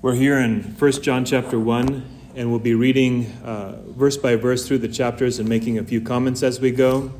We're 0.00 0.14
here 0.14 0.38
in 0.38 0.62
1 0.62 0.92
John 1.02 1.24
chapter 1.24 1.58
1, 1.58 2.04
and 2.36 2.50
we'll 2.50 2.60
be 2.60 2.76
reading 2.76 3.32
uh, 3.42 3.82
verse 3.84 4.16
by 4.16 4.36
verse 4.36 4.64
through 4.64 4.78
the 4.78 4.86
chapters 4.86 5.40
and 5.40 5.48
making 5.48 5.76
a 5.76 5.82
few 5.82 6.00
comments 6.00 6.44
as 6.44 6.60
we 6.60 6.70
go. 6.70 7.12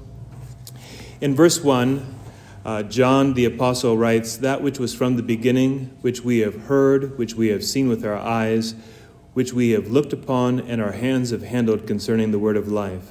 In 1.21 1.35
verse 1.35 1.61
1, 1.61 2.15
uh, 2.65 2.85
John 2.85 3.35
the 3.35 3.47
Apostle 3.47 3.99
writes, 3.99 4.37
That 4.37 4.63
which 4.63 4.79
was 4.79 4.95
from 4.95 5.17
the 5.17 5.25
beginning, 5.25 5.87
which 6.03 6.21
we 6.21 6.39
have 6.39 6.67
heard, 6.67 7.19
which 7.19 7.35
we 7.35 7.49
have 7.49 7.65
seen 7.65 7.89
with 7.89 8.07
our 8.07 8.17
eyes, 8.17 8.77
which 9.33 9.53
we 9.53 9.71
have 9.71 9.89
looked 9.89 10.13
upon, 10.13 10.61
and 10.61 10.81
our 10.81 10.93
hands 10.93 11.31
have 11.31 11.43
handled 11.43 11.85
concerning 11.85 12.31
the 12.31 12.39
word 12.39 12.57
of 12.57 12.69
life. 12.69 13.11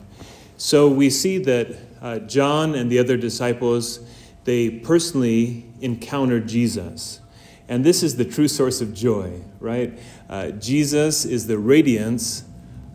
So 0.56 0.88
we 0.88 1.10
see 1.10 1.40
that 1.40 1.78
uh, 2.02 2.20
John 2.20 2.74
and 2.74 2.90
the 2.90 3.00
other 3.00 3.18
disciples, 3.18 4.00
they 4.46 4.70
personally 4.70 5.66
encountered 5.82 6.48
Jesus. 6.48 7.20
And 7.70 7.84
this 7.84 8.02
is 8.04 8.16
the 8.16 8.26
true 8.26 8.48
source 8.48 8.80
of 8.82 8.94
joy, 8.94 9.42
right? 9.60 9.98
Uh, 10.30 10.52
Jesus 10.52 11.26
is 11.26 11.48
the 11.48 11.58
radiance 11.58 12.44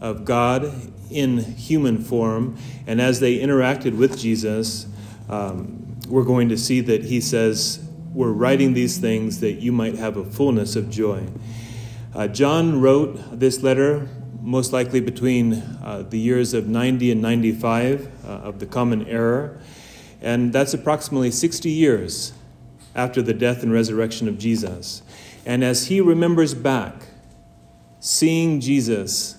of 0.01 0.25
God 0.25 0.73
in 1.11 1.39
human 1.39 2.03
form. 2.03 2.57
And 2.87 3.01
as 3.01 3.21
they 3.21 3.39
interacted 3.39 3.97
with 3.97 4.19
Jesus, 4.19 4.87
um, 5.29 5.99
we're 6.09 6.25
going 6.25 6.49
to 6.49 6.57
see 6.57 6.81
that 6.81 7.05
he 7.05 7.21
says, 7.21 7.85
We're 8.13 8.33
writing 8.33 8.73
these 8.73 8.99
things 8.99 9.41
that 9.41 9.55
you 9.55 9.73
might 9.73 9.97
have 9.97 10.17
a 10.17 10.25
fullness 10.25 10.75
of 10.75 10.91
joy. 10.91 11.27
Uh, 12.15 12.29
John 12.29 12.81
wrote 12.81 13.39
this 13.39 13.63
letter 13.63 14.09
most 14.41 14.73
likely 14.73 15.01
between 15.01 15.55
uh, 15.55 16.05
the 16.09 16.19
years 16.19 16.53
of 16.53 16.67
90 16.67 17.13
and 17.13 17.23
95 17.23 18.11
uh, 18.25 18.29
of 18.29 18.59
the 18.59 18.67
Common 18.67 19.07
Era. 19.07 19.57
And 20.21 20.53
that's 20.53 20.75
approximately 20.75 21.31
60 21.31 21.71
years 21.71 22.33
after 22.95 23.23
the 23.23 23.35
death 23.35 23.63
and 23.63 23.73
resurrection 23.73 24.29
of 24.29 24.39
Jesus. 24.39 25.03
And 25.45 25.65
as 25.65 25.87
he 25.87 26.01
remembers 26.01 26.55
back, 26.55 27.07
seeing 28.01 28.61
Jesus 28.61 29.37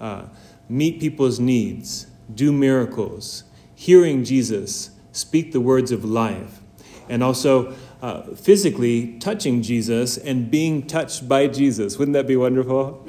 uh, 0.00 0.24
meet 0.68 1.00
people's 1.00 1.40
needs, 1.40 2.06
do 2.34 2.52
miracles, 2.52 3.44
hearing 3.74 4.24
Jesus 4.24 4.90
speak 5.12 5.52
the 5.52 5.60
words 5.60 5.90
of 5.90 6.04
life, 6.04 6.60
and 7.08 7.22
also 7.22 7.74
uh, 8.02 8.22
physically 8.34 9.18
touching 9.18 9.62
Jesus 9.62 10.16
and 10.16 10.50
being 10.50 10.86
touched 10.86 11.28
by 11.28 11.46
Jesus. 11.48 11.98
Wouldn't 11.98 12.14
that 12.14 12.26
be 12.26 12.36
wonderful? 12.36 13.06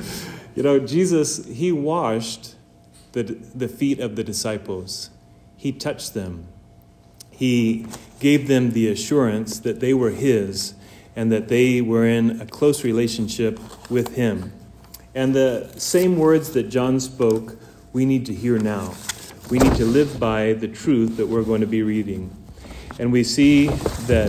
you 0.54 0.62
know, 0.62 0.78
Jesus, 0.78 1.46
he 1.46 1.72
washed 1.72 2.54
the, 3.12 3.22
the 3.22 3.68
feet 3.68 3.98
of 4.00 4.16
the 4.16 4.24
disciples, 4.24 5.10
he 5.56 5.72
touched 5.72 6.14
them. 6.14 6.46
He 7.40 7.86
gave 8.18 8.48
them 8.48 8.72
the 8.72 8.88
assurance 8.88 9.60
that 9.60 9.80
they 9.80 9.94
were 9.94 10.10
His 10.10 10.74
and 11.16 11.32
that 11.32 11.48
they 11.48 11.80
were 11.80 12.06
in 12.06 12.38
a 12.38 12.44
close 12.44 12.84
relationship 12.84 13.58
with 13.90 14.14
Him. 14.14 14.52
And 15.14 15.34
the 15.34 15.72
same 15.78 16.18
words 16.18 16.50
that 16.50 16.64
John 16.64 17.00
spoke, 17.00 17.56
we 17.94 18.04
need 18.04 18.26
to 18.26 18.34
hear 18.34 18.58
now. 18.58 18.92
We 19.48 19.58
need 19.58 19.74
to 19.76 19.86
live 19.86 20.20
by 20.20 20.52
the 20.52 20.68
truth 20.68 21.16
that 21.16 21.28
we're 21.28 21.42
going 21.42 21.62
to 21.62 21.66
be 21.66 21.82
reading. 21.82 22.30
And 22.98 23.10
we 23.10 23.24
see 23.24 23.68
that 23.68 24.28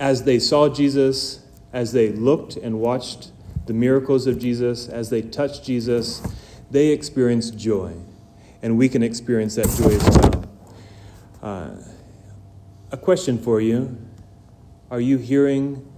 as 0.00 0.22
they 0.24 0.38
saw 0.38 0.70
Jesus, 0.70 1.44
as 1.74 1.92
they 1.92 2.08
looked 2.08 2.56
and 2.56 2.80
watched 2.80 3.30
the 3.66 3.74
miracles 3.74 4.26
of 4.26 4.38
Jesus, 4.38 4.88
as 4.88 5.10
they 5.10 5.20
touched 5.20 5.64
Jesus, 5.64 6.22
they 6.70 6.88
experienced 6.88 7.58
joy. 7.58 7.92
And 8.62 8.78
we 8.78 8.88
can 8.88 9.02
experience 9.02 9.56
that 9.56 9.68
joy 9.76 9.96
as 9.96 10.16
well. 10.16 10.29
Uh, 11.42 11.70
a 12.92 12.96
question 12.96 13.38
for 13.38 13.60
you 13.60 13.96
Are 14.90 15.00
you 15.00 15.16
hearing 15.16 15.90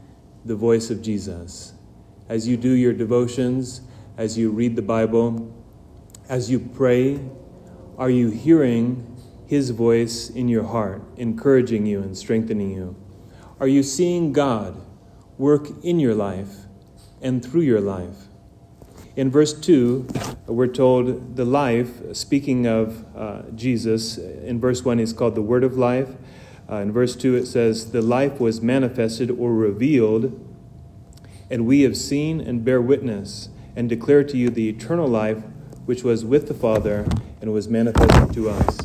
the 0.45 0.55
voice 0.55 0.91
of 0.91 1.03
Jesus? 1.03 1.75
As 2.29 2.47
you 2.47 2.57
do 2.57 2.71
your 2.71 2.93
devotions, 2.93 3.81
as 4.17 4.39
you 4.39 4.51
read 4.51 4.77
the 4.77 4.83
Bible, 4.83 5.53
as 6.29 6.51
you 6.51 6.61
pray, 6.61 7.21
are 7.99 8.11
you 8.11 8.31
hearing 8.31 9.21
His 9.47 9.71
voice 9.71 10.31
in 10.31 10.49
your 10.49 10.65
heart, 10.65 11.03
encouraging 11.17 11.87
you 11.87 12.01
and 12.01 12.17
strengthening 12.17 12.71
you? 12.71 12.97
Are 13.59 13.69
you 13.69 13.83
seeing 13.83 14.33
God 14.33 14.81
work 15.39 15.69
in 15.83 15.99
your 15.99 16.15
life 16.15 16.55
and 17.21 17.45
through 17.45 17.63
your 17.63 17.81
life? 17.81 18.29
In 19.15 19.31
verse 19.31 19.53
2, 19.53 20.09
we're 20.47 20.67
told 20.67 21.37
the 21.37 21.45
life, 21.45 22.01
speaking 22.15 22.67
of 22.67 23.05
uh, 23.15 23.43
Jesus, 23.55 24.17
in 24.17 24.59
verse 24.59 24.87
1, 24.87 24.99
is 24.99 25.13
called 25.13 25.35
the 25.35 25.43
Word 25.43 25.65
of 25.65 25.77
Life. 25.77 26.09
Uh, 26.71 26.77
in 26.77 26.93
verse 26.93 27.15
2, 27.15 27.35
it 27.35 27.45
says, 27.45 27.91
The 27.91 28.01
life 28.01 28.41
was 28.41 28.63
manifested 28.63 29.31
or 29.31 29.53
revealed, 29.53 30.41
and 31.51 31.67
we 31.67 31.83
have 31.83 31.95
seen 31.95 32.41
and 32.41 32.65
bear 32.65 32.81
witness, 32.81 33.51
and 33.77 33.87
declare 33.87 34.25
to 34.25 34.39
you 34.39 34.49
the 34.49 34.71
eternal 34.71 35.09
life 35.09 35.43
which 35.85 36.03
was 36.03 36.25
with 36.25 36.49
the 36.49 36.55
Father 36.55 37.07
and 37.43 37.53
was 37.53 37.69
manifested 37.69 38.33
to 38.33 38.49
us. 38.49 38.79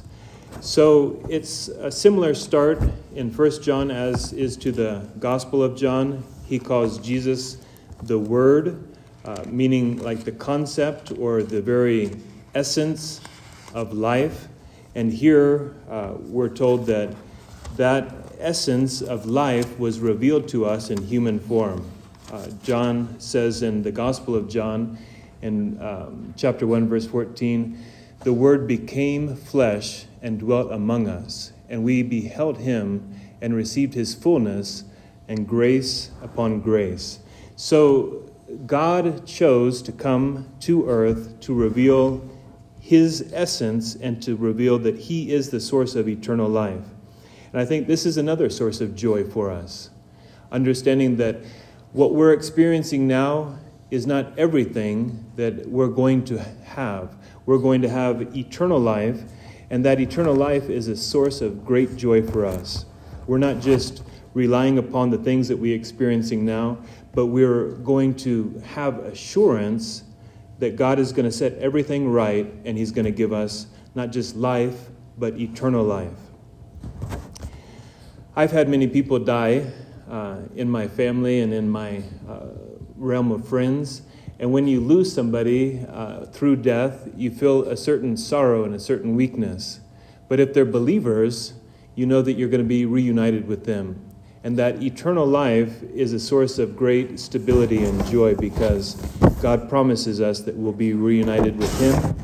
So 0.59 1.25
it's 1.29 1.69
a 1.69 1.89
similar 1.89 2.33
start 2.33 2.81
in 3.15 3.31
1 3.31 3.61
John 3.61 3.91
as 3.91 4.33
is 4.33 4.57
to 4.57 4.73
the 4.73 5.07
Gospel 5.19 5.63
of 5.63 5.77
John. 5.77 6.25
He 6.45 6.59
calls 6.59 6.97
Jesus 6.97 7.59
the 8.03 8.19
Word 8.19 8.96
uh, 9.27 9.43
meaning 9.47 10.01
like 10.01 10.23
the 10.23 10.31
concept 10.31 11.11
or 11.19 11.43
the 11.43 11.61
very 11.61 12.15
essence 12.55 13.19
of 13.73 13.91
life. 13.91 14.47
And 14.95 15.11
here 15.11 15.75
uh, 15.89 16.13
we're 16.17 16.49
told 16.49 16.85
that 16.85 17.13
that 17.75 18.15
essence 18.39 19.01
of 19.01 19.25
life 19.25 19.77
was 19.77 19.99
revealed 19.99 20.47
to 20.47 20.65
us 20.65 20.89
in 20.89 21.03
human 21.03 21.39
form. 21.39 21.85
Uh, 22.31 22.47
John 22.63 23.19
says 23.19 23.63
in 23.63 23.83
the 23.83 23.91
Gospel 23.91 24.33
of 24.33 24.49
John, 24.49 24.97
in 25.41 25.79
um, 25.81 26.33
chapter 26.37 26.65
1, 26.65 26.87
verse 26.87 27.05
14, 27.05 27.77
the 28.23 28.33
Word 28.33 28.65
became 28.65 29.35
flesh 29.35 30.05
and 30.21 30.39
dwelt 30.39 30.71
among 30.71 31.07
us, 31.07 31.51
and 31.69 31.83
we 31.83 32.01
beheld 32.01 32.57
him 32.57 33.13
and 33.41 33.53
received 33.53 33.93
his 33.93 34.15
fullness 34.15 34.85
and 35.27 35.47
grace 35.47 36.11
upon 36.23 36.61
grace. 36.61 37.19
So 37.55 38.23
God 38.65 39.25
chose 39.25 39.81
to 39.83 39.91
come 39.91 40.49
to 40.61 40.87
earth 40.87 41.39
to 41.41 41.53
reveal 41.53 42.27
his 42.79 43.31
essence 43.33 43.95
and 43.95 44.21
to 44.23 44.35
reveal 44.35 44.79
that 44.79 44.97
he 44.97 45.31
is 45.31 45.49
the 45.49 45.59
source 45.59 45.95
of 45.95 46.07
eternal 46.07 46.47
life. 46.47 46.85
And 47.51 47.61
I 47.61 47.65
think 47.65 47.87
this 47.87 48.05
is 48.05 48.17
another 48.17 48.49
source 48.49 48.81
of 48.81 48.95
joy 48.95 49.23
for 49.25 49.51
us. 49.51 49.89
Understanding 50.51 51.17
that 51.17 51.37
what 51.91 52.13
we're 52.13 52.33
experiencing 52.33 53.07
now 53.07 53.59
is 53.91 54.07
not 54.07 54.37
everything 54.37 55.25
that 55.35 55.67
we're 55.67 55.87
going 55.87 56.23
to 56.25 56.37
have. 56.65 57.15
We're 57.45 57.57
going 57.57 57.81
to 57.81 57.89
have 57.89 58.35
eternal 58.35 58.79
life, 58.79 59.21
and 59.69 59.83
that 59.85 59.99
eternal 59.99 60.35
life 60.35 60.69
is 60.69 60.87
a 60.87 60.95
source 60.95 61.41
of 61.41 61.65
great 61.65 61.95
joy 61.95 62.21
for 62.21 62.45
us. 62.45 62.85
We're 63.27 63.37
not 63.37 63.61
just 63.61 64.03
relying 64.33 64.77
upon 64.77 65.09
the 65.09 65.17
things 65.17 65.47
that 65.47 65.57
we're 65.57 65.75
experiencing 65.75 66.45
now, 66.45 66.77
but 67.17 67.25
we're 67.25 67.69
going 67.77 68.13
to 68.13 68.61
have 68.63 68.99
assurance 68.99 70.03
that 70.59 70.75
God 70.75 70.99
is 70.99 71.11
going 71.11 71.25
to 71.25 71.31
set 71.31 71.53
everything 71.53 72.07
right 72.07 72.45
and 72.63 72.77
He's 72.77 72.91
going 72.91 73.05
to 73.05 73.11
give 73.11 73.33
us 73.33 73.65
not 73.95 74.11
just 74.11 74.35
life, 74.35 74.89
but 75.17 75.35
eternal 75.39 75.83
life. 75.83 76.13
I've 78.35 78.51
had 78.51 78.69
many 78.69 78.85
people 78.85 79.17
die 79.17 79.65
uh, 80.07 80.41
in 80.55 80.69
my 80.69 80.87
family 80.87 81.41
and 81.41 81.51
in 81.51 81.67
my 81.67 82.03
uh, 82.29 82.49
realm 82.95 83.31
of 83.31 83.47
friends. 83.47 84.03
And 84.37 84.53
when 84.53 84.67
you 84.67 84.79
lose 84.79 85.11
somebody 85.11 85.83
uh, 85.89 86.25
through 86.25 86.57
death, 86.57 87.09
you 87.15 87.31
feel 87.31 87.63
a 87.63 87.75
certain 87.75 88.15
sorrow 88.15 88.63
and 88.63 88.75
a 88.75 88.79
certain 88.79 89.15
weakness. 89.15 89.79
But 90.27 90.39
if 90.39 90.53
they're 90.53 90.65
believers, 90.65 91.53
you 91.95 92.05
know 92.05 92.21
that 92.21 92.33
you're 92.33 92.49
going 92.49 92.61
to 92.61 92.69
be 92.69 92.85
reunited 92.85 93.47
with 93.47 93.65
them 93.65 94.06
and 94.47 94.57
that 94.57 94.81
eternal 94.81 95.25
life 95.25 95.83
is 95.93 96.13
a 96.13 96.19
source 96.21 96.57
of 96.57 96.77
great 96.77 97.19
stability 97.19 97.83
and 97.83 98.05
joy 98.05 98.33
because 98.33 98.93
God 99.41 99.67
promises 99.67 100.21
us 100.21 100.39
that 100.43 100.55
we'll 100.55 100.71
be 100.71 100.93
reunited 100.93 101.57
with 101.57 101.81
Him 101.81 102.15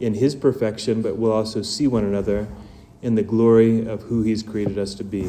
in 0.00 0.14
His 0.14 0.34
perfection, 0.34 1.02
but 1.02 1.18
we'll 1.18 1.30
also 1.30 1.62
see 1.62 1.86
one 1.86 2.02
another 2.02 2.48
in 3.00 3.14
the 3.14 3.22
glory 3.22 3.86
of 3.86 4.02
who 4.02 4.22
He's 4.22 4.42
created 4.42 4.76
us 4.76 4.92
to 4.96 5.04
be. 5.04 5.28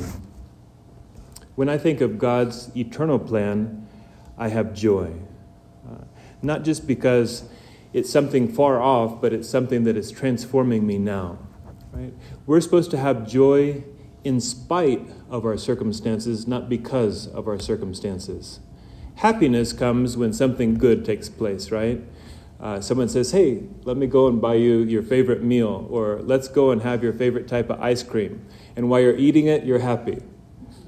When 1.53 1.69
I 1.69 1.77
think 1.77 2.01
of 2.01 2.17
God's 2.17 2.75
eternal 2.75 3.19
plan, 3.19 3.87
I 4.35 4.47
have 4.47 4.73
joy. 4.73 5.11
Uh, 5.87 6.05
not 6.41 6.63
just 6.63 6.87
because 6.87 7.47
it's 7.93 8.09
something 8.09 8.51
far 8.51 8.81
off, 8.81 9.21
but 9.21 9.33
it's 9.33 9.47
something 9.47 9.83
that 9.83 9.95
is 9.95 10.09
transforming 10.09 10.87
me 10.87 10.97
now. 10.97 11.37
Right? 11.93 12.13
We're 12.47 12.61
supposed 12.61 12.89
to 12.89 12.97
have 12.97 13.27
joy 13.27 13.83
in 14.23 14.39
spite 14.39 15.01
of 15.29 15.45
our 15.45 15.57
circumstances, 15.57 16.47
not 16.47 16.69
because 16.69 17.27
of 17.27 17.47
our 17.47 17.59
circumstances. 17.59 18.59
Happiness 19.15 19.73
comes 19.73 20.17
when 20.17 20.33
something 20.33 20.75
good 20.75 21.03
takes 21.03 21.29
place, 21.29 21.71
right? 21.71 22.01
Uh, 22.59 22.81
someone 22.81 23.07
says, 23.07 23.31
Hey, 23.31 23.63
let 23.83 23.95
me 23.95 24.05
go 24.05 24.27
and 24.27 24.41
buy 24.41 24.55
you 24.55 24.79
your 24.79 25.03
favorite 25.03 25.43
meal, 25.43 25.87
or 25.89 26.21
let's 26.21 26.47
go 26.47 26.71
and 26.71 26.81
have 26.81 27.03
your 27.03 27.13
favorite 27.13 27.47
type 27.47 27.69
of 27.69 27.81
ice 27.81 28.03
cream. 28.03 28.45
And 28.75 28.89
while 28.89 28.99
you're 28.99 29.17
eating 29.17 29.47
it, 29.47 29.65
you're 29.65 29.79
happy, 29.79 30.21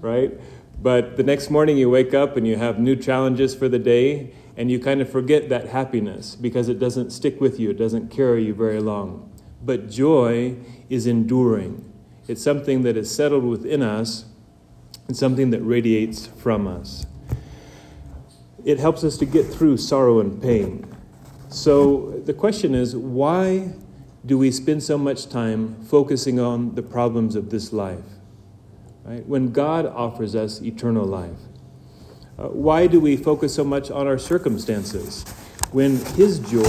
right? 0.01 0.33
But 0.81 1.15
the 1.15 1.23
next 1.23 1.49
morning 1.49 1.77
you 1.77 1.89
wake 1.89 2.13
up 2.13 2.35
and 2.35 2.47
you 2.47 2.57
have 2.57 2.79
new 2.79 2.95
challenges 2.95 3.55
for 3.55 3.69
the 3.69 3.79
day, 3.79 4.33
and 4.57 4.69
you 4.69 4.79
kind 4.79 5.01
of 5.01 5.09
forget 5.09 5.49
that 5.49 5.67
happiness 5.67 6.35
because 6.35 6.67
it 6.67 6.79
doesn't 6.79 7.11
stick 7.11 7.39
with 7.39 7.59
you, 7.59 7.69
it 7.69 7.77
doesn't 7.77 8.09
carry 8.09 8.45
you 8.45 8.53
very 8.53 8.79
long. 8.79 9.31
But 9.63 9.89
joy 9.89 10.57
is 10.89 11.07
enduring, 11.07 11.90
it's 12.31 12.41
something 12.41 12.83
that 12.83 12.95
is 12.95 13.13
settled 13.13 13.43
within 13.43 13.83
us 13.83 14.23
and 15.07 15.17
something 15.17 15.49
that 15.49 15.59
radiates 15.59 16.27
from 16.27 16.65
us. 16.65 17.05
It 18.63 18.79
helps 18.79 19.03
us 19.03 19.17
to 19.17 19.25
get 19.25 19.45
through 19.45 19.77
sorrow 19.77 20.21
and 20.21 20.41
pain. 20.41 20.87
So 21.49 22.21
the 22.25 22.33
question 22.33 22.73
is 22.73 22.95
why 22.95 23.73
do 24.25 24.37
we 24.37 24.49
spend 24.49 24.81
so 24.81 24.97
much 24.97 25.27
time 25.27 25.75
focusing 25.83 26.39
on 26.39 26.75
the 26.75 26.81
problems 26.81 27.35
of 27.35 27.49
this 27.49 27.73
life? 27.73 28.05
Right? 29.03 29.25
When 29.25 29.51
God 29.51 29.85
offers 29.85 30.33
us 30.33 30.61
eternal 30.61 31.05
life. 31.05 31.39
Uh, 32.39 32.47
why 32.47 32.87
do 32.87 33.01
we 33.01 33.17
focus 33.17 33.53
so 33.53 33.65
much 33.65 33.91
on 33.91 34.07
our 34.07 34.17
circumstances 34.17 35.23
when 35.73 35.97
His 36.15 36.39
joy 36.39 36.61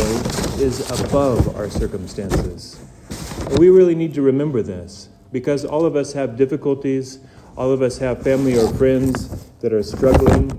is 0.60 0.90
above 1.00 1.54
our 1.54 1.70
circumstances? 1.70 2.80
We 3.58 3.70
really 3.70 3.94
need 3.94 4.12
to 4.14 4.22
remember 4.22 4.60
this 4.62 5.08
because 5.32 5.64
all 5.64 5.84
of 5.84 5.96
us 5.96 6.12
have 6.12 6.36
difficulties, 6.36 7.18
all 7.56 7.72
of 7.72 7.82
us 7.82 7.98
have 7.98 8.22
family 8.22 8.58
or 8.58 8.72
friends 8.74 9.50
that 9.60 9.72
are 9.72 9.82
struggling, 9.82 10.58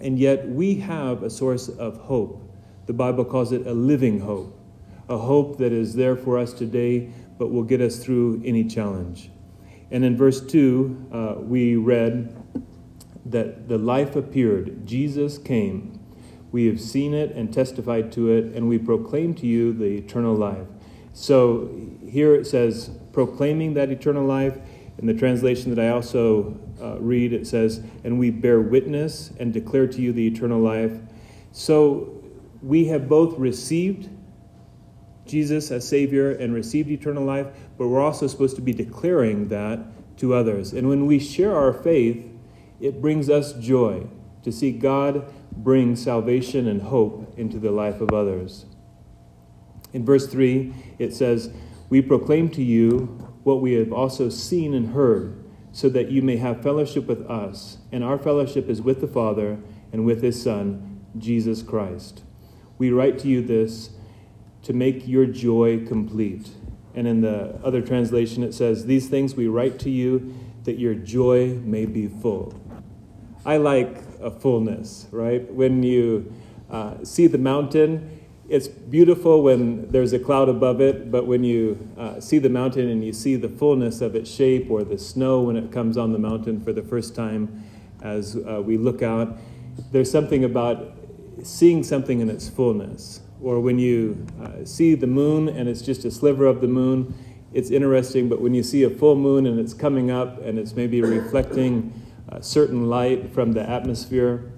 and 0.00 0.18
yet 0.18 0.48
we 0.48 0.74
have 0.76 1.22
a 1.22 1.30
source 1.30 1.68
of 1.68 1.98
hope. 1.98 2.42
The 2.86 2.92
Bible 2.92 3.24
calls 3.24 3.52
it 3.52 3.66
a 3.66 3.72
living 3.72 4.20
hope, 4.20 4.58
a 5.08 5.18
hope 5.18 5.58
that 5.58 5.72
is 5.72 5.94
there 5.94 6.16
for 6.16 6.38
us 6.38 6.52
today, 6.52 7.10
but 7.38 7.50
will 7.50 7.62
get 7.62 7.80
us 7.80 7.98
through 7.98 8.42
any 8.44 8.64
challenge. 8.64 9.30
And 9.90 10.04
in 10.04 10.16
verse 10.16 10.40
2, 10.40 11.08
uh, 11.12 11.34
we 11.40 11.76
read 11.76 12.34
that 13.26 13.68
the 13.68 13.78
life 13.78 14.16
appeared, 14.16 14.86
Jesus 14.86 15.38
came. 15.38 16.00
We 16.50 16.66
have 16.66 16.80
seen 16.80 17.14
it 17.14 17.30
and 17.32 17.52
testified 17.52 18.10
to 18.12 18.30
it, 18.30 18.54
and 18.54 18.68
we 18.68 18.78
proclaim 18.78 19.34
to 19.34 19.46
you 19.46 19.72
the 19.72 19.96
eternal 19.96 20.34
life. 20.34 20.66
So 21.12 21.70
here 22.08 22.34
it 22.34 22.46
says, 22.46 22.90
proclaiming 23.12 23.74
that 23.74 23.90
eternal 23.90 24.24
life. 24.24 24.58
In 24.98 25.06
the 25.06 25.14
translation 25.14 25.74
that 25.74 25.84
I 25.84 25.88
also 25.88 26.58
uh, 26.80 26.98
read, 27.00 27.32
it 27.32 27.46
says, 27.46 27.82
and 28.04 28.18
we 28.18 28.30
bear 28.30 28.60
witness 28.60 29.32
and 29.40 29.52
declare 29.52 29.86
to 29.86 30.00
you 30.00 30.12
the 30.12 30.26
eternal 30.26 30.60
life. 30.60 30.92
So 31.50 32.22
we 32.62 32.86
have 32.86 33.08
both 33.08 33.38
received 33.38 34.08
Jesus 35.26 35.70
as 35.70 35.88
Savior 35.88 36.32
and 36.32 36.54
received 36.54 36.90
eternal 36.90 37.24
life, 37.24 37.46
but 37.78 37.88
we're 37.88 38.00
also 38.00 38.26
supposed 38.26 38.56
to 38.56 38.62
be 38.62 38.72
declaring 38.72 39.48
that 39.48 39.80
to 40.18 40.34
others. 40.34 40.72
And 40.72 40.88
when 40.88 41.06
we 41.06 41.18
share 41.18 41.56
our 41.56 41.72
faith, 41.72 42.28
it 42.80 43.00
brings 43.00 43.30
us 43.30 43.52
joy 43.54 44.06
to 44.42 44.52
see 44.52 44.72
God 44.72 45.32
bring 45.52 45.96
salvation 45.96 46.66
and 46.68 46.82
hope 46.82 47.32
into 47.38 47.58
the 47.58 47.70
life 47.70 48.00
of 48.00 48.12
others. 48.12 48.66
In 49.92 50.04
verse 50.04 50.26
3, 50.26 50.74
it 50.98 51.14
says, 51.14 51.50
We 51.88 52.02
proclaim 52.02 52.48
to 52.50 52.62
you 52.62 53.18
what 53.42 53.60
we 53.60 53.74
have 53.74 53.92
also 53.92 54.28
seen 54.28 54.74
and 54.74 54.94
heard, 54.94 55.38
so 55.72 55.88
that 55.88 56.10
you 56.10 56.22
may 56.22 56.36
have 56.36 56.62
fellowship 56.62 57.06
with 57.06 57.22
us. 57.28 57.78
And 57.90 58.04
our 58.04 58.18
fellowship 58.18 58.68
is 58.68 58.80
with 58.82 59.00
the 59.00 59.08
Father 59.08 59.58
and 59.92 60.04
with 60.04 60.22
his 60.22 60.40
Son, 60.40 61.00
Jesus 61.18 61.62
Christ. 61.62 62.22
We 62.78 62.90
write 62.90 63.18
to 63.20 63.28
you 63.28 63.42
this 63.42 63.90
to 64.62 64.72
make 64.72 65.06
your 65.06 65.26
joy 65.26 65.84
complete. 65.86 66.50
And 66.94 67.06
in 67.06 67.20
the 67.20 67.58
other 67.64 67.80
translation, 67.80 68.42
it 68.42 68.54
says, 68.54 68.86
These 68.86 69.08
things 69.08 69.34
we 69.34 69.46
write 69.46 69.78
to 69.80 69.90
you 69.90 70.34
that 70.64 70.78
your 70.78 70.94
joy 70.94 71.54
may 71.64 71.86
be 71.86 72.06
full. 72.06 72.60
I 73.44 73.56
like 73.56 73.98
a 74.20 74.30
fullness, 74.30 75.08
right? 75.10 75.52
When 75.52 75.82
you 75.82 76.32
uh, 76.70 77.04
see 77.04 77.26
the 77.26 77.38
mountain, 77.38 78.21
it's 78.52 78.68
beautiful 78.68 79.42
when 79.42 79.90
there's 79.90 80.12
a 80.12 80.18
cloud 80.18 80.48
above 80.48 80.80
it, 80.80 81.10
but 81.10 81.26
when 81.26 81.42
you 81.42 81.88
uh, 81.96 82.20
see 82.20 82.38
the 82.38 82.50
mountain 82.50 82.88
and 82.88 83.02
you 83.02 83.12
see 83.12 83.34
the 83.34 83.48
fullness 83.48 84.02
of 84.02 84.14
its 84.14 84.30
shape, 84.30 84.70
or 84.70 84.84
the 84.84 84.98
snow 84.98 85.40
when 85.40 85.56
it 85.56 85.72
comes 85.72 85.96
on 85.96 86.12
the 86.12 86.18
mountain 86.18 86.62
for 86.62 86.72
the 86.72 86.82
first 86.82 87.14
time 87.16 87.64
as 88.02 88.36
uh, 88.36 88.60
we 88.62 88.76
look 88.76 89.02
out, 89.02 89.38
there's 89.90 90.10
something 90.10 90.44
about 90.44 90.92
seeing 91.42 91.82
something 91.82 92.20
in 92.20 92.28
its 92.28 92.48
fullness 92.48 93.20
or 93.42 93.58
when 93.60 93.78
you 93.78 94.26
uh, 94.40 94.64
see 94.64 94.94
the 94.94 95.06
moon 95.06 95.48
and 95.48 95.68
it's 95.68 95.82
just 95.82 96.04
a 96.04 96.10
sliver 96.10 96.46
of 96.46 96.60
the 96.60 96.68
moon, 96.68 97.12
it's 97.52 97.70
interesting, 97.70 98.28
but 98.28 98.40
when 98.40 98.54
you 98.54 98.62
see 98.62 98.82
a 98.84 98.90
full 98.90 99.16
moon 99.16 99.46
and 99.46 99.58
it's 99.58 99.74
coming 99.74 100.10
up 100.10 100.40
and 100.42 100.58
it's 100.58 100.74
maybe 100.74 101.02
reflecting 101.02 101.92
a 102.28 102.42
certain 102.42 102.88
light 102.88 103.32
from 103.32 103.52
the 103.52 103.68
atmosphere, 103.68 104.52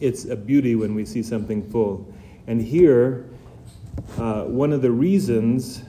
it's 0.00 0.24
a 0.24 0.36
beauty 0.36 0.74
when 0.74 0.94
we 0.94 1.04
see 1.04 1.22
something 1.22 1.68
full. 1.70 2.12
And 2.46 2.60
here, 2.60 3.26
uh, 4.18 4.44
one 4.44 4.72
of 4.72 4.82
the 4.82 4.90
reasons 4.90 5.82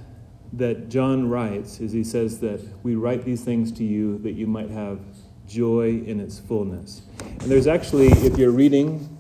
that 0.54 0.90
John 0.90 1.30
writes 1.30 1.80
is 1.80 1.92
he 1.92 2.04
says 2.04 2.40
that 2.40 2.62
we 2.84 2.96
write 2.96 3.24
these 3.24 3.44
things 3.44 3.72
to 3.74 3.84
you 3.84 4.18
that 4.20 4.34
you 4.34 4.48
might 4.48 4.70
have 4.70 5.00
joy 5.48 6.02
in 6.06 6.20
its 6.20 6.40
fullness. 6.40 7.02
And 7.20 7.52
there's 7.52 7.68
actually, 7.68 8.08
if 8.08 8.38
you're 8.38 8.52
reading 8.52 9.18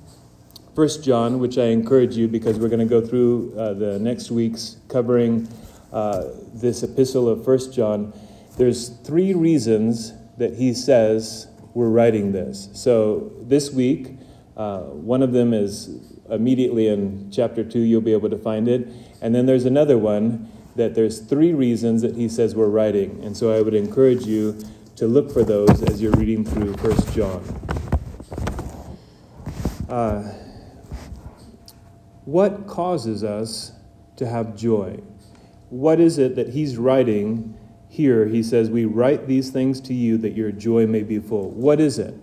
First 0.75 1.03
John, 1.03 1.39
which 1.39 1.57
I 1.57 1.65
encourage 1.65 2.15
you 2.15 2.27
because 2.27 2.59
we're 2.59 2.69
going 2.69 2.79
to 2.79 2.85
go 2.85 3.01
through 3.05 3.53
uh, 3.57 3.73
the 3.73 3.97
next 3.99 4.29
weeks 4.29 4.77
covering 4.87 5.47
uh, 5.91 6.25
this 6.53 6.83
epistle 6.83 7.27
of 7.27 7.43
First 7.43 7.73
John. 7.73 8.13
There's 8.57 8.89
three 8.89 9.33
reasons 9.33 10.13
that 10.37 10.55
he 10.55 10.73
says 10.73 11.47
we're 11.73 11.89
writing 11.89 12.31
this. 12.31 12.69
So 12.73 13.31
this 13.41 13.71
week, 13.71 14.17
uh, 14.55 14.81
one 14.81 15.23
of 15.23 15.31
them 15.31 15.53
is 15.53 16.06
immediately 16.29 16.87
in 16.87 17.29
chapter 17.31 17.63
two. 17.63 17.79
You'll 17.79 18.01
be 18.01 18.13
able 18.13 18.29
to 18.29 18.37
find 18.37 18.67
it, 18.67 18.87
and 19.21 19.33
then 19.33 19.45
there's 19.45 19.65
another 19.65 19.97
one 19.97 20.51
that 20.75 20.93
there's 20.93 21.19
three 21.19 21.53
reasons 21.53 22.03
that 22.03 22.15
he 22.15 22.29
says 22.29 22.55
we're 22.55 22.67
writing. 22.67 23.19
And 23.23 23.35
so 23.35 23.51
I 23.51 23.61
would 23.61 23.73
encourage 23.73 24.25
you 24.25 24.57
to 24.95 25.07
look 25.07 25.31
for 25.31 25.43
those 25.43 25.83
as 25.83 26.01
you're 26.01 26.11
reading 26.11 26.45
through 26.45 26.75
First 26.77 27.13
John. 27.13 27.43
Uh, 29.89 30.33
what 32.25 32.67
causes 32.67 33.23
us 33.23 33.71
to 34.17 34.27
have 34.27 34.55
joy? 34.55 34.99
What 35.69 35.99
is 35.99 36.17
it 36.17 36.35
that 36.35 36.49
he's 36.49 36.77
writing 36.77 37.57
here? 37.89 38.25
He 38.25 38.43
says, 38.43 38.69
We 38.69 38.85
write 38.85 39.27
these 39.27 39.49
things 39.49 39.79
to 39.81 39.93
you 39.93 40.17
that 40.19 40.33
your 40.33 40.51
joy 40.51 40.87
may 40.87 41.03
be 41.03 41.19
full. 41.19 41.51
What 41.51 41.79
is 41.79 41.99
it? 41.99 42.15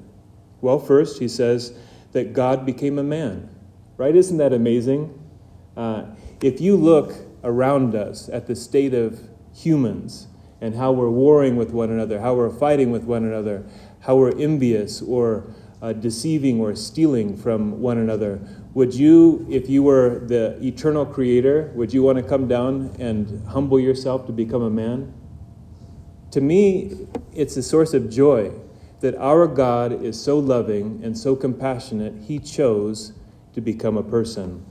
Well, 0.60 0.78
first, 0.78 1.18
he 1.18 1.28
says 1.28 1.76
that 2.12 2.32
God 2.32 2.64
became 2.64 2.98
a 2.98 3.02
man. 3.02 3.53
Right? 3.96 4.14
Isn't 4.16 4.38
that 4.38 4.52
amazing? 4.52 5.18
Uh, 5.76 6.06
if 6.42 6.60
you 6.60 6.76
look 6.76 7.14
around 7.44 7.94
us 7.94 8.28
at 8.28 8.46
the 8.46 8.56
state 8.56 8.94
of 8.94 9.20
humans 9.54 10.26
and 10.60 10.74
how 10.74 10.92
we're 10.92 11.10
warring 11.10 11.56
with 11.56 11.70
one 11.70 11.90
another, 11.90 12.20
how 12.20 12.34
we're 12.34 12.50
fighting 12.50 12.90
with 12.90 13.04
one 13.04 13.24
another, 13.24 13.64
how 14.00 14.16
we're 14.16 14.36
envious 14.38 15.00
or 15.00 15.44
uh, 15.80 15.92
deceiving 15.92 16.60
or 16.60 16.74
stealing 16.74 17.36
from 17.36 17.80
one 17.80 17.98
another, 17.98 18.40
would 18.72 18.94
you, 18.94 19.46
if 19.48 19.68
you 19.68 19.82
were 19.82 20.18
the 20.26 20.58
eternal 20.64 21.06
creator, 21.06 21.70
would 21.74 21.92
you 21.92 22.02
want 22.02 22.18
to 22.18 22.24
come 22.24 22.48
down 22.48 22.94
and 22.98 23.46
humble 23.46 23.78
yourself 23.78 24.26
to 24.26 24.32
become 24.32 24.62
a 24.62 24.70
man? 24.70 25.12
To 26.32 26.40
me, 26.40 27.06
it's 27.32 27.56
a 27.56 27.62
source 27.62 27.94
of 27.94 28.10
joy 28.10 28.50
that 29.00 29.14
our 29.16 29.46
God 29.46 30.02
is 30.02 30.20
so 30.20 30.38
loving 30.38 31.00
and 31.04 31.16
so 31.16 31.36
compassionate, 31.36 32.14
He 32.26 32.38
chose 32.40 33.12
to 33.54 33.60
become 33.60 33.96
a 33.96 34.02
person. 34.02 34.64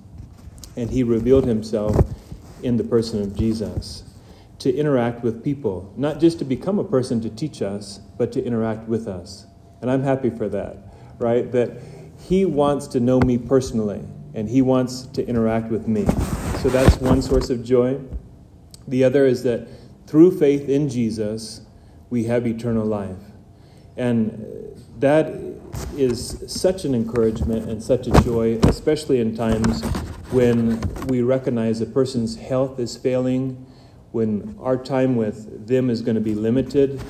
And 0.75 0.89
He 0.89 1.03
revealed 1.03 1.45
Himself 1.45 1.95
in 2.61 2.77
the 2.77 2.83
person 2.83 3.21
of 3.21 3.35
Jesus 3.35 4.03
to 4.59 4.73
interact 4.73 5.23
with 5.23 5.43
people, 5.43 5.93
not 5.97 6.19
just 6.19 6.39
to 6.39 6.45
become 6.45 6.79
a 6.79 6.83
person 6.83 7.19
to 7.21 7.29
teach 7.29 7.61
us, 7.61 7.99
but 8.17 8.31
to 8.31 8.43
interact 8.43 8.87
with 8.87 9.07
us. 9.07 9.45
And 9.81 9.91
I'm 9.91 10.03
happy 10.03 10.29
for 10.29 10.47
that, 10.49 10.77
right? 11.19 11.51
That 11.51 11.81
he 12.23 12.45
wants 12.45 12.87
to 12.87 12.99
know 12.99 13.19
me 13.19 13.37
personally, 13.37 14.01
and 14.33 14.47
He 14.47 14.61
wants 14.61 15.03
to 15.07 15.27
interact 15.27 15.69
with 15.69 15.87
me. 15.87 16.05
So 16.61 16.69
that's 16.69 16.95
one 16.97 17.21
source 17.21 17.49
of 17.49 17.63
joy. 17.63 17.99
The 18.87 19.03
other 19.03 19.25
is 19.25 19.43
that 19.43 19.67
through 20.07 20.39
faith 20.39 20.69
in 20.69 20.89
Jesus, 20.89 21.61
we 22.09 22.23
have 22.25 22.47
eternal 22.47 22.85
life. 22.85 23.17
And 23.97 24.73
that 24.99 25.27
is 25.96 26.44
such 26.48 26.86
an 26.86 26.96
encouragement 26.96 27.70
and 27.70 27.82
such 27.82 28.08
a 28.08 28.12
joy, 28.22 28.60
especially 28.63 29.20
in 29.20 29.36
times 29.36 29.84
when 30.32 30.82
we 31.08 31.22
recognize 31.22 31.82
a 31.82 31.86
person's 31.86 32.36
health 32.36 32.80
is 32.80 32.98
failing, 32.98 33.65
when 34.12 34.56
our 34.60 34.77
time 34.77 35.15
with 35.15 35.68
them 35.68 35.89
is 35.89 36.01
going 36.01 36.15
to 36.15 36.22
be 36.22 36.36
limited 36.36 37.01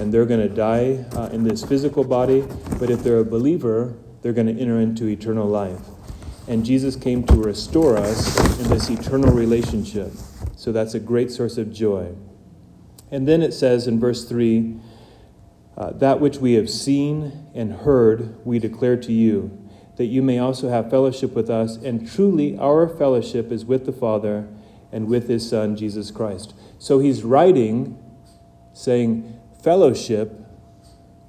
and 0.00 0.12
they're 0.12 0.26
going 0.26 0.40
to 0.40 0.54
die 0.54 1.04
uh, 1.16 1.28
in 1.32 1.44
this 1.44 1.64
physical 1.64 2.04
body. 2.04 2.44
But 2.78 2.90
if 2.90 3.02
they're 3.02 3.18
a 3.18 3.24
believer, 3.24 3.96
they're 4.22 4.32
going 4.32 4.46
to 4.46 4.60
enter 4.60 4.80
into 4.80 5.06
eternal 5.06 5.46
life. 5.46 5.80
And 6.48 6.64
Jesus 6.64 6.96
came 6.96 7.24
to 7.24 7.34
restore 7.34 7.96
us 7.96 8.60
in 8.60 8.68
this 8.68 8.90
eternal 8.90 9.32
relationship. 9.32 10.12
So 10.56 10.72
that's 10.72 10.94
a 10.94 11.00
great 11.00 11.30
source 11.30 11.58
of 11.58 11.72
joy. 11.72 12.14
And 13.10 13.28
then 13.28 13.42
it 13.42 13.52
says 13.52 13.86
in 13.86 14.00
verse 14.00 14.24
3 14.24 14.78
uh, 15.82 15.90
that 15.94 16.20
which 16.20 16.38
we 16.38 16.52
have 16.52 16.70
seen 16.70 17.50
and 17.54 17.72
heard, 17.72 18.46
we 18.46 18.60
declare 18.60 18.96
to 18.96 19.12
you, 19.12 19.68
that 19.96 20.04
you 20.04 20.22
may 20.22 20.38
also 20.38 20.68
have 20.68 20.88
fellowship 20.88 21.34
with 21.34 21.50
us. 21.50 21.74
And 21.74 22.08
truly, 22.08 22.56
our 22.56 22.88
fellowship 22.88 23.50
is 23.50 23.64
with 23.64 23.84
the 23.84 23.92
Father 23.92 24.46
and 24.92 25.08
with 25.08 25.28
his 25.28 25.48
Son, 25.48 25.74
Jesus 25.74 26.12
Christ. 26.12 26.54
So 26.78 27.00
he's 27.00 27.24
writing, 27.24 27.98
saying, 28.72 29.40
fellowship 29.60 30.30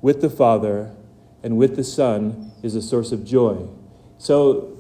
with 0.04 0.22
the 0.22 0.30
Father 0.30 0.96
and 1.42 1.58
with 1.58 1.76
the 1.76 1.84
Son 1.84 2.52
is 2.62 2.76
a 2.76 2.82
source 2.82 3.12
of 3.12 3.26
joy. 3.26 3.68
So 4.20 4.78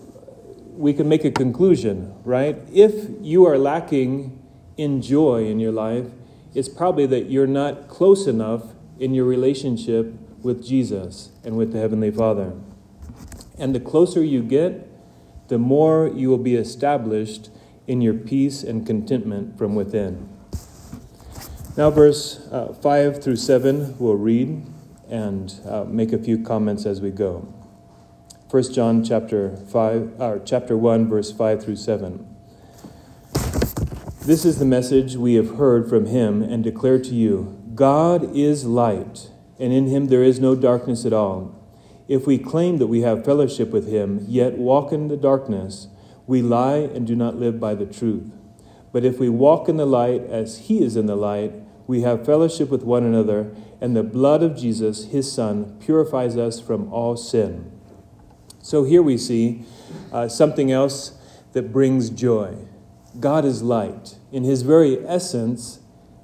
we 0.76 0.94
can 0.94 1.10
make 1.10 1.26
a 1.26 1.32
conclusion, 1.32 2.14
right? 2.24 2.58
If 2.72 3.10
you 3.22 3.48
are 3.48 3.58
lacking 3.58 4.40
in 4.78 5.02
joy 5.02 5.48
in 5.48 5.60
your 5.60 5.72
life, 5.72 6.06
it's 6.54 6.70
probably 6.70 7.08
that 7.08 7.32
you're 7.32 7.48
not 7.48 7.88
close 7.88 8.28
enough 8.28 8.73
in 9.00 9.14
your 9.14 9.26
relationship 9.26 10.14
with 10.42 10.66
Jesus 10.66 11.32
and 11.44 11.58
with 11.58 11.72
the 11.72 11.80
Heavenly 11.80 12.12
Father. 12.12 12.54
And 13.58 13.74
the 13.74 13.80
closer 13.80 14.24
you 14.24 14.42
get, 14.44 14.88
the 15.48 15.58
more 15.58 16.08
you 16.08 16.30
will 16.30 16.38
be 16.38 16.56
established 16.56 17.50
in 17.88 18.02
your 18.02 18.14
peace 18.14 18.64
and 18.64 18.86
contentment 18.86 19.58
from 19.58 19.76
within. 19.76 20.30
Now, 21.76 21.90
verse 21.90 22.48
uh, 22.52 22.74
5 22.74 23.24
through 23.24 23.38
7, 23.38 23.98
we'll 23.98 24.16
read 24.16 24.64
and 25.10 25.54
uh, 25.68 25.84
make 25.84 26.14
a 26.14 26.18
few 26.18 26.44
comments 26.44 26.86
as 26.86 27.02
we 27.02 27.10
go. 27.12 27.54
1 28.50 28.72
John 28.72 29.04
chapter 29.04 29.58
5 29.58 30.22
or 30.22 30.40
chapter 30.46 30.78
1 30.78 31.10
verse 31.10 31.32
5 31.32 31.64
through 31.64 31.76
7. 31.76 32.28
This 34.26 34.46
is 34.46 34.60
the 34.60 34.66
message 34.66 35.16
we 35.16 35.34
have 35.34 35.56
heard 35.56 35.90
from 35.90 36.06
him 36.06 36.44
and 36.44 36.64
declare 36.64 37.00
to 37.00 37.16
you. 37.16 37.63
God 37.76 38.36
is 38.36 38.66
light, 38.66 39.30
and 39.60 39.72
in 39.72 39.88
him 39.88 40.08
there 40.08 40.24
is 40.24 40.40
no 40.40 40.56
darkness 40.56 41.06
at 41.06 41.14
all. 41.14 41.60
If 42.08 42.28
we 42.28 42.38
claim 42.38 42.78
that 42.78 42.88
we 42.88 43.02
have 43.02 43.26
fellowship 43.26 43.70
with 43.70 43.88
him, 43.88 44.26
yet 44.28 44.58
walk 44.58 44.92
in 44.92 45.08
the 45.08 45.18
darkness, 45.18 45.88
we 46.28 46.42
lie 46.42 46.78
and 46.78 47.08
do 47.08 47.16
not 47.16 47.38
live 47.38 47.60
by 47.60 47.76
the 47.76 47.86
truth. 47.86 48.32
But 48.92 49.06
if 49.06 49.20
we 49.20 49.30
walk 49.30 49.70
in 49.70 49.78
the 49.78 49.86
light 49.86 50.22
as 50.24 50.68
he 50.68 50.84
is 50.84 50.96
in 50.96 51.06
the 51.06 51.16
light, 51.16 51.54
we 51.88 52.02
have 52.02 52.26
fellowship 52.26 52.70
with 52.70 52.84
one 52.84 53.04
another, 53.04 53.56
and 53.82 53.96
the 53.96 54.04
blood 54.04 54.44
of 54.44 54.58
Jesus, 54.58 55.06
his 55.06 55.32
Son, 55.32 55.78
purifies 55.80 56.38
us 56.38 56.60
from 56.60 56.92
all 56.92 57.18
sin. 57.18 57.72
So 58.62 58.84
here 58.84 59.02
we 59.02 59.18
see 59.18 59.66
uh, 60.12 60.28
something 60.28 60.72
else 60.72 61.18
that 61.54 61.74
brings 61.74 62.10
joy. 62.10 62.56
God 63.20 63.46
is 63.46 63.62
light. 63.62 64.18
In 64.32 64.44
his 64.44 64.62
very 64.62 65.06
essence, 65.06 65.80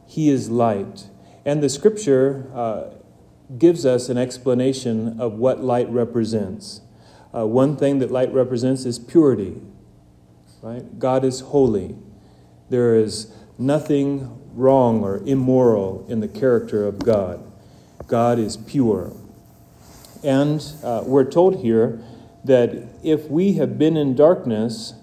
he 0.08 0.30
is 0.30 0.50
light. 0.50 1.08
And 1.50 1.64
the 1.64 1.70
scripture 1.70 2.46
uh, 2.54 2.90
gives 3.58 3.84
us 3.84 4.08
an 4.08 4.20
explanation 4.20 5.20
of 5.20 5.34
what 5.34 5.64
light 5.64 5.90
represents. 5.90 6.82
Uh, 7.34 7.48
one 7.48 7.76
thing 7.76 7.98
that 7.98 8.12
light 8.12 8.32
represents 8.32 8.86
is 8.86 9.00
purity, 9.00 9.60
right? 10.62 11.00
God 11.00 11.26
is 11.26 11.40
holy. 11.40 11.96
There 12.70 12.94
is 12.94 13.34
nothing 13.58 14.40
wrong 14.54 15.02
or 15.04 15.24
immoral 15.26 16.06
in 16.08 16.20
the 16.20 16.28
character 16.28 16.86
of 16.86 17.00
God. 17.00 17.42
God 18.06 18.38
is 18.38 18.56
pure. 18.56 19.18
And 20.24 20.64
uh, 20.84 21.02
we're 21.04 21.32
told 21.32 21.64
here 21.64 22.00
that 22.44 22.90
if 23.04 23.28
we 23.28 23.54
have 23.54 23.80
been 23.80 23.98
in 23.98 24.16
darkness, 24.16 24.94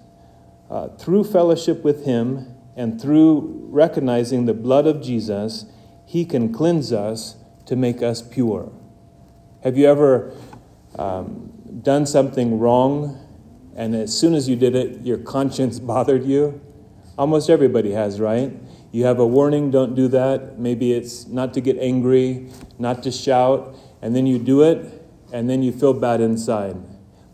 uh, 0.69 0.87
through 0.87 1.25
fellowship 1.25 1.83
with 1.83 2.05
Him 2.05 2.55
and 2.77 3.01
through 3.01 3.67
recognizing 3.69 4.45
the 4.45 4.53
blood 4.53 4.87
of 4.87 5.01
Jesus, 5.01 5.65
He 6.07 6.23
can 6.23 6.53
cleanse 6.53 6.93
us 6.93 7.35
to 7.65 7.75
make 7.75 8.01
us 8.01 8.21
pure. 8.21 8.71
Have 9.61 9.77
you 9.77 9.87
ever 9.87 10.33
um, 10.97 11.51
done 11.83 12.05
something 12.05 12.59
wrong 12.59 13.19
and 13.75 13.93
as 13.93 14.17
soon 14.17 14.33
as 14.33 14.47
you 14.47 14.55
did 14.55 14.73
it, 14.73 15.01
your 15.05 15.17
conscience 15.17 15.79
bothered 15.93 16.23
you? 16.23 16.61
Almost 17.17 17.49
everybody 17.49 17.91
has, 17.91 18.21
right? 18.21 18.53
You 18.93 19.03
have 19.03 19.19
a 19.19 19.27
warning, 19.27 19.69
don't 19.69 19.95
do 19.95 20.07
that. 20.07 20.57
Maybe 20.57 20.93
it's 20.93 21.27
not 21.27 21.53
to 21.55 21.61
get 21.61 21.77
angry, 21.77 22.49
not 22.79 23.03
to 23.03 23.11
shout, 23.11 23.75
and 24.01 24.15
then 24.15 24.25
you 24.25 24.39
do 24.39 24.61
it, 24.63 25.03
and 25.33 25.49
then 25.49 25.61
you 25.61 25.73
feel 25.73 25.93
bad 25.93 26.21
inside. 26.21 26.77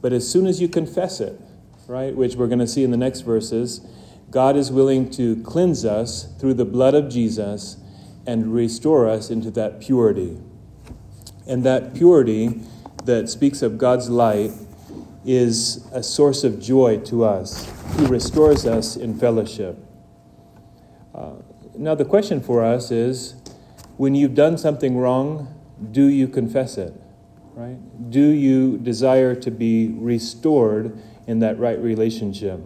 But 0.01 0.13
as 0.13 0.27
soon 0.27 0.47
as 0.47 0.59
you 0.59 0.67
confess 0.67 1.21
it, 1.21 1.39
right, 1.87 2.15
which 2.15 2.35
we're 2.35 2.47
going 2.47 2.57
to 2.59 2.67
see 2.67 2.83
in 2.83 2.89
the 2.89 2.97
next 2.97 3.21
verses, 3.21 3.85
God 4.31 4.57
is 4.57 4.71
willing 4.71 5.11
to 5.11 5.43
cleanse 5.43 5.85
us 5.85 6.33
through 6.39 6.55
the 6.55 6.65
blood 6.65 6.95
of 6.95 7.07
Jesus 7.07 7.77
and 8.25 8.53
restore 8.53 9.07
us 9.09 9.29
into 9.29 9.51
that 9.51 9.79
purity. 9.79 10.37
And 11.47 11.63
that 11.63 11.93
purity 11.93 12.61
that 13.05 13.29
speaks 13.29 13.61
of 13.61 13.77
God's 13.77 14.09
light 14.09 14.51
is 15.25 15.85
a 15.91 16.03
source 16.03 16.43
of 16.43 16.61
joy 16.61 16.97
to 16.99 17.23
us. 17.25 17.69
He 17.97 18.05
restores 18.05 18.65
us 18.65 18.95
in 18.95 19.17
fellowship. 19.17 19.77
Uh, 21.13 21.33
now, 21.75 21.95
the 21.95 22.05
question 22.05 22.41
for 22.41 22.63
us 22.63 22.91
is 22.91 23.35
when 23.97 24.15
you've 24.15 24.35
done 24.35 24.57
something 24.57 24.97
wrong, 24.97 25.53
do 25.91 26.05
you 26.05 26.27
confess 26.27 26.77
it? 26.77 26.93
Right? 27.53 27.77
Do 28.09 28.21
you 28.21 28.77
desire 28.77 29.35
to 29.35 29.51
be 29.51 29.89
restored 29.89 30.97
in 31.27 31.39
that 31.39 31.57
right 31.57 31.79
relationship. 31.79 32.59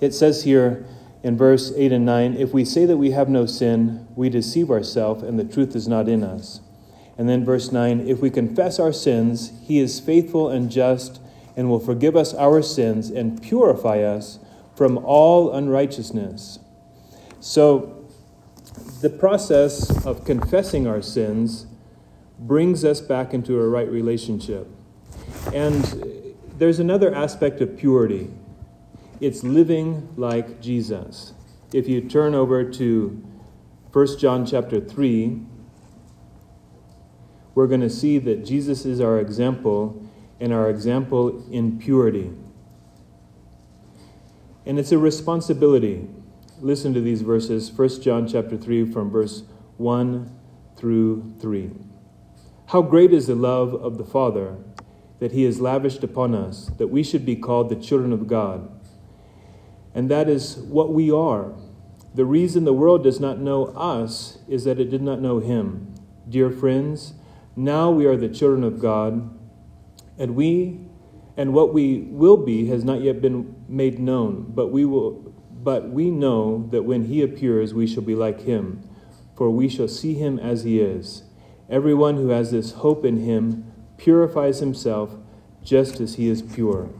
It 0.00 0.12
says 0.14 0.44
here 0.44 0.86
in 1.26 1.36
verse 1.36 1.72
8 1.74 1.90
and 1.90 2.06
9 2.06 2.34
if 2.34 2.52
we 2.52 2.64
say 2.64 2.86
that 2.86 2.98
we 2.98 3.10
have 3.10 3.28
no 3.28 3.46
sin, 3.46 4.06
we 4.14 4.28
deceive 4.28 4.70
ourselves, 4.70 5.24
and 5.24 5.36
the 5.36 5.44
truth 5.44 5.74
is 5.74 5.88
not 5.88 6.08
in 6.08 6.22
us. 6.22 6.60
And 7.18 7.28
then 7.28 7.44
verse 7.44 7.72
9 7.72 8.06
if 8.06 8.20
we 8.20 8.30
confess 8.30 8.78
our 8.78 8.92
sins, 8.92 9.50
he 9.64 9.80
is 9.80 9.98
faithful 9.98 10.48
and 10.48 10.70
just 10.70 11.20
and 11.56 11.68
will 11.68 11.80
forgive 11.80 12.14
us 12.14 12.32
our 12.34 12.62
sins 12.62 13.10
and 13.10 13.42
purify 13.42 14.02
us 14.02 14.38
from 14.76 14.98
all 14.98 15.52
unrighteousness. 15.52 16.60
So, 17.40 18.06
the 19.00 19.10
process 19.10 20.06
of 20.06 20.24
confessing 20.24 20.86
our 20.86 21.02
sins 21.02 21.66
brings 22.38 22.84
us 22.84 23.00
back 23.00 23.34
into 23.34 23.58
a 23.58 23.68
right 23.68 23.90
relationship. 23.90 24.68
And 25.52 26.24
there's 26.56 26.78
another 26.78 27.12
aspect 27.12 27.60
of 27.60 27.76
purity 27.76 28.30
it's 29.20 29.42
living 29.42 30.08
like 30.16 30.60
Jesus. 30.60 31.32
If 31.72 31.88
you 31.88 32.00
turn 32.02 32.34
over 32.34 32.64
to 32.72 33.24
1 33.92 34.18
John 34.18 34.44
chapter 34.46 34.80
3, 34.80 35.42
we're 37.54 37.66
going 37.66 37.80
to 37.80 37.90
see 37.90 38.18
that 38.18 38.44
Jesus 38.44 38.84
is 38.84 39.00
our 39.00 39.18
example 39.18 40.06
and 40.38 40.52
our 40.52 40.68
example 40.68 41.44
in 41.50 41.78
purity. 41.78 42.30
And 44.66 44.78
it's 44.78 44.92
a 44.92 44.98
responsibility. 44.98 46.08
Listen 46.60 46.92
to 46.92 47.00
these 47.00 47.22
verses, 47.22 47.70
1 47.72 48.02
John 48.02 48.28
chapter 48.28 48.56
3 48.56 48.90
from 48.92 49.10
verse 49.10 49.44
1 49.78 50.38
through 50.76 51.34
3. 51.40 51.70
How 52.66 52.82
great 52.82 53.12
is 53.12 53.28
the 53.28 53.34
love 53.34 53.74
of 53.74 53.96
the 53.96 54.04
Father 54.04 54.58
that 55.18 55.32
he 55.32 55.44
has 55.44 55.60
lavished 55.60 56.04
upon 56.04 56.34
us, 56.34 56.70
that 56.76 56.88
we 56.88 57.02
should 57.02 57.24
be 57.24 57.36
called 57.36 57.70
the 57.70 57.76
children 57.76 58.12
of 58.12 58.26
God. 58.26 58.75
And 59.96 60.10
that 60.10 60.28
is 60.28 60.58
what 60.58 60.92
we 60.92 61.10
are. 61.10 61.54
The 62.14 62.26
reason 62.26 62.66
the 62.66 62.74
world 62.74 63.02
does 63.02 63.18
not 63.18 63.38
know 63.38 63.68
us 63.68 64.36
is 64.46 64.64
that 64.64 64.78
it 64.78 64.90
did 64.90 65.00
not 65.00 65.22
know 65.22 65.38
him. 65.38 65.94
Dear 66.28 66.50
friends, 66.50 67.14
now 67.56 67.90
we 67.90 68.04
are 68.04 68.16
the 68.16 68.28
children 68.28 68.62
of 68.62 68.78
God, 68.78 69.34
and 70.18 70.36
we 70.36 70.82
and 71.38 71.54
what 71.54 71.72
we 71.72 72.00
will 72.10 72.36
be 72.36 72.66
has 72.66 72.84
not 72.84 73.00
yet 73.00 73.22
been 73.22 73.54
made 73.68 73.98
known, 73.98 74.52
but 74.54 74.66
we 74.68 74.84
will 74.84 75.34
but 75.62 75.88
we 75.88 76.10
know 76.10 76.68
that 76.72 76.82
when 76.82 77.04
he 77.04 77.22
appears 77.22 77.72
we 77.72 77.86
shall 77.86 78.02
be 78.02 78.14
like 78.14 78.42
him, 78.42 78.86
for 79.34 79.48
we 79.48 79.66
shall 79.66 79.88
see 79.88 80.12
him 80.12 80.38
as 80.38 80.64
he 80.64 80.78
is. 80.78 81.22
Everyone 81.70 82.16
who 82.16 82.28
has 82.28 82.50
this 82.50 82.72
hope 82.72 83.06
in 83.06 83.24
him 83.24 83.72
purifies 83.96 84.60
himself 84.60 85.16
just 85.62 86.00
as 86.00 86.16
he 86.16 86.28
is 86.28 86.42
pure. 86.42 86.90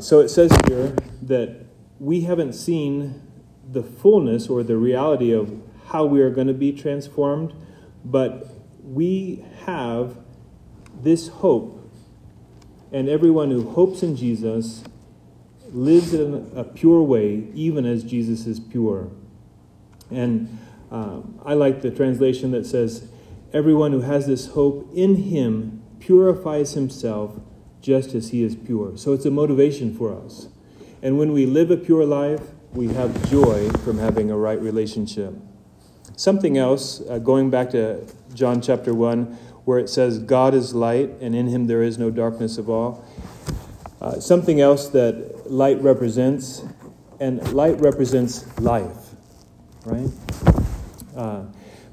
So 0.00 0.20
it 0.20 0.28
says 0.28 0.50
here 0.66 0.94
that 1.22 1.66
we 1.98 2.22
haven't 2.22 2.54
seen 2.54 3.22
the 3.70 3.82
fullness 3.82 4.48
or 4.48 4.62
the 4.62 4.76
reality 4.76 5.32
of 5.32 5.62
how 5.86 6.04
we 6.04 6.20
are 6.20 6.30
going 6.30 6.48
to 6.48 6.54
be 6.54 6.72
transformed, 6.72 7.54
but 8.04 8.48
we 8.82 9.44
have 9.64 10.18
this 11.02 11.28
hope. 11.28 11.80
And 12.92 13.08
everyone 13.08 13.50
who 13.50 13.70
hopes 13.70 14.02
in 14.02 14.16
Jesus 14.16 14.84
lives 15.72 16.12
in 16.12 16.50
a 16.54 16.64
pure 16.64 17.02
way, 17.02 17.48
even 17.54 17.86
as 17.86 18.04
Jesus 18.04 18.46
is 18.46 18.60
pure. 18.60 19.10
And 20.10 20.58
um, 20.90 21.40
I 21.44 21.54
like 21.54 21.82
the 21.82 21.90
translation 21.90 22.50
that 22.52 22.66
says, 22.66 23.08
Everyone 23.52 23.92
who 23.92 24.00
has 24.00 24.26
this 24.26 24.48
hope 24.48 24.90
in 24.94 25.14
him 25.14 25.82
purifies 26.00 26.72
himself 26.72 27.40
just 27.84 28.14
as 28.14 28.30
he 28.30 28.42
is 28.42 28.56
pure. 28.56 28.96
So 28.96 29.12
it's 29.12 29.26
a 29.26 29.30
motivation 29.30 29.94
for 29.94 30.18
us. 30.18 30.48
And 31.02 31.18
when 31.18 31.34
we 31.34 31.44
live 31.44 31.70
a 31.70 31.76
pure 31.76 32.06
life, 32.06 32.40
we 32.72 32.88
have 32.94 33.30
joy 33.30 33.68
from 33.84 33.98
having 33.98 34.30
a 34.30 34.36
right 34.38 34.58
relationship. 34.58 35.34
Something 36.16 36.56
else, 36.56 37.02
uh, 37.10 37.18
going 37.18 37.50
back 37.50 37.68
to 37.72 38.06
John 38.32 38.62
chapter 38.62 38.94
1, 38.94 39.24
where 39.66 39.78
it 39.78 39.90
says, 39.90 40.18
God 40.18 40.54
is 40.54 40.74
light, 40.74 41.10
and 41.20 41.34
in 41.34 41.46
him 41.46 41.66
there 41.66 41.82
is 41.82 41.98
no 41.98 42.10
darkness 42.10 42.56
of 42.56 42.70
all. 42.70 43.04
Uh, 44.00 44.18
something 44.18 44.62
else 44.62 44.88
that 44.88 45.50
light 45.50 45.78
represents, 45.82 46.64
and 47.20 47.52
light 47.52 47.78
represents 47.82 48.58
life, 48.60 49.10
right? 49.84 50.08
Uh, 51.14 51.42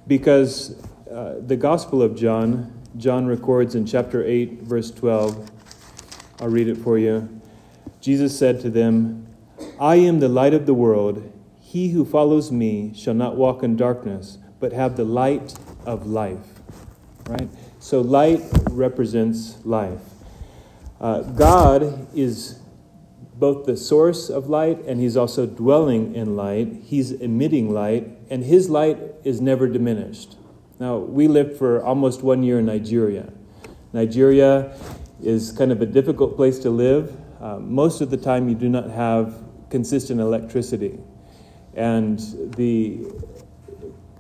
because 0.08 0.82
uh, 1.12 1.36
the 1.46 1.58
Gospel 1.58 2.02
of 2.02 2.16
John, 2.16 2.82
John 2.96 3.26
records 3.26 3.76
in 3.76 3.86
chapter 3.86 4.24
8, 4.24 4.62
verse 4.62 4.90
12, 4.90 5.52
I'll 6.42 6.50
read 6.50 6.68
it 6.68 6.78
for 6.78 6.98
you. 6.98 7.40
Jesus 8.02 8.38
said 8.38 8.60
to 8.62 8.72
them, 8.72 9.28
I 9.80 9.98
am 9.98 10.20
the 10.20 10.28
light 10.28 10.56
of 10.56 10.66
the 10.66 10.74
world. 10.74 11.32
He 11.60 11.90
who 11.90 12.04
follows 12.04 12.52
me 12.52 12.94
shall 12.96 13.14
not 13.14 13.38
walk 13.38 13.62
in 13.62 13.76
darkness, 13.76 14.40
but 14.60 14.74
have 14.74 14.98
the 14.98 15.06
light 15.06 15.54
of 15.86 16.08
life. 16.08 16.60
Right? 17.28 17.48
So 17.80 18.02
light 18.02 18.42
represents 18.72 19.64
life. 19.64 20.02
Uh, 21.00 21.22
God 21.22 22.08
is 22.16 22.60
both 23.36 23.68
the 23.68 23.78
source 23.78 24.30
of 24.30 24.50
light 24.50 24.80
and 24.86 25.00
he's 25.00 25.16
also 25.16 25.46
dwelling 25.46 26.16
in 26.16 26.36
light. 26.36 26.82
He's 26.84 27.12
emitting 27.12 27.72
light, 27.72 28.08
and 28.32 28.44
his 28.44 28.68
light 28.68 28.98
is 29.24 29.40
never 29.40 29.68
diminished. 29.68 30.38
Now, 30.80 30.98
we 30.98 31.28
lived 31.28 31.58
for 31.58 31.84
almost 31.84 32.24
one 32.24 32.42
year 32.42 32.58
in 32.60 32.66
Nigeria. 32.66 33.32
Nigeria 33.94 34.76
is 35.24 35.52
kind 35.52 35.72
of 35.72 35.82
a 35.82 35.86
difficult 35.86 36.36
place 36.36 36.60
to 36.60 36.70
live. 36.70 37.16
Uh, 37.40 37.60
most 37.60 38.02
of 38.02 38.10
the 38.10 38.18
time, 38.18 38.50
you 38.50 38.56
do 38.56 38.70
not 38.70 38.90
have 38.90 39.36
consistent 39.70 40.20
electricity. 40.20 41.00
And 41.74 42.20
the 42.58 43.06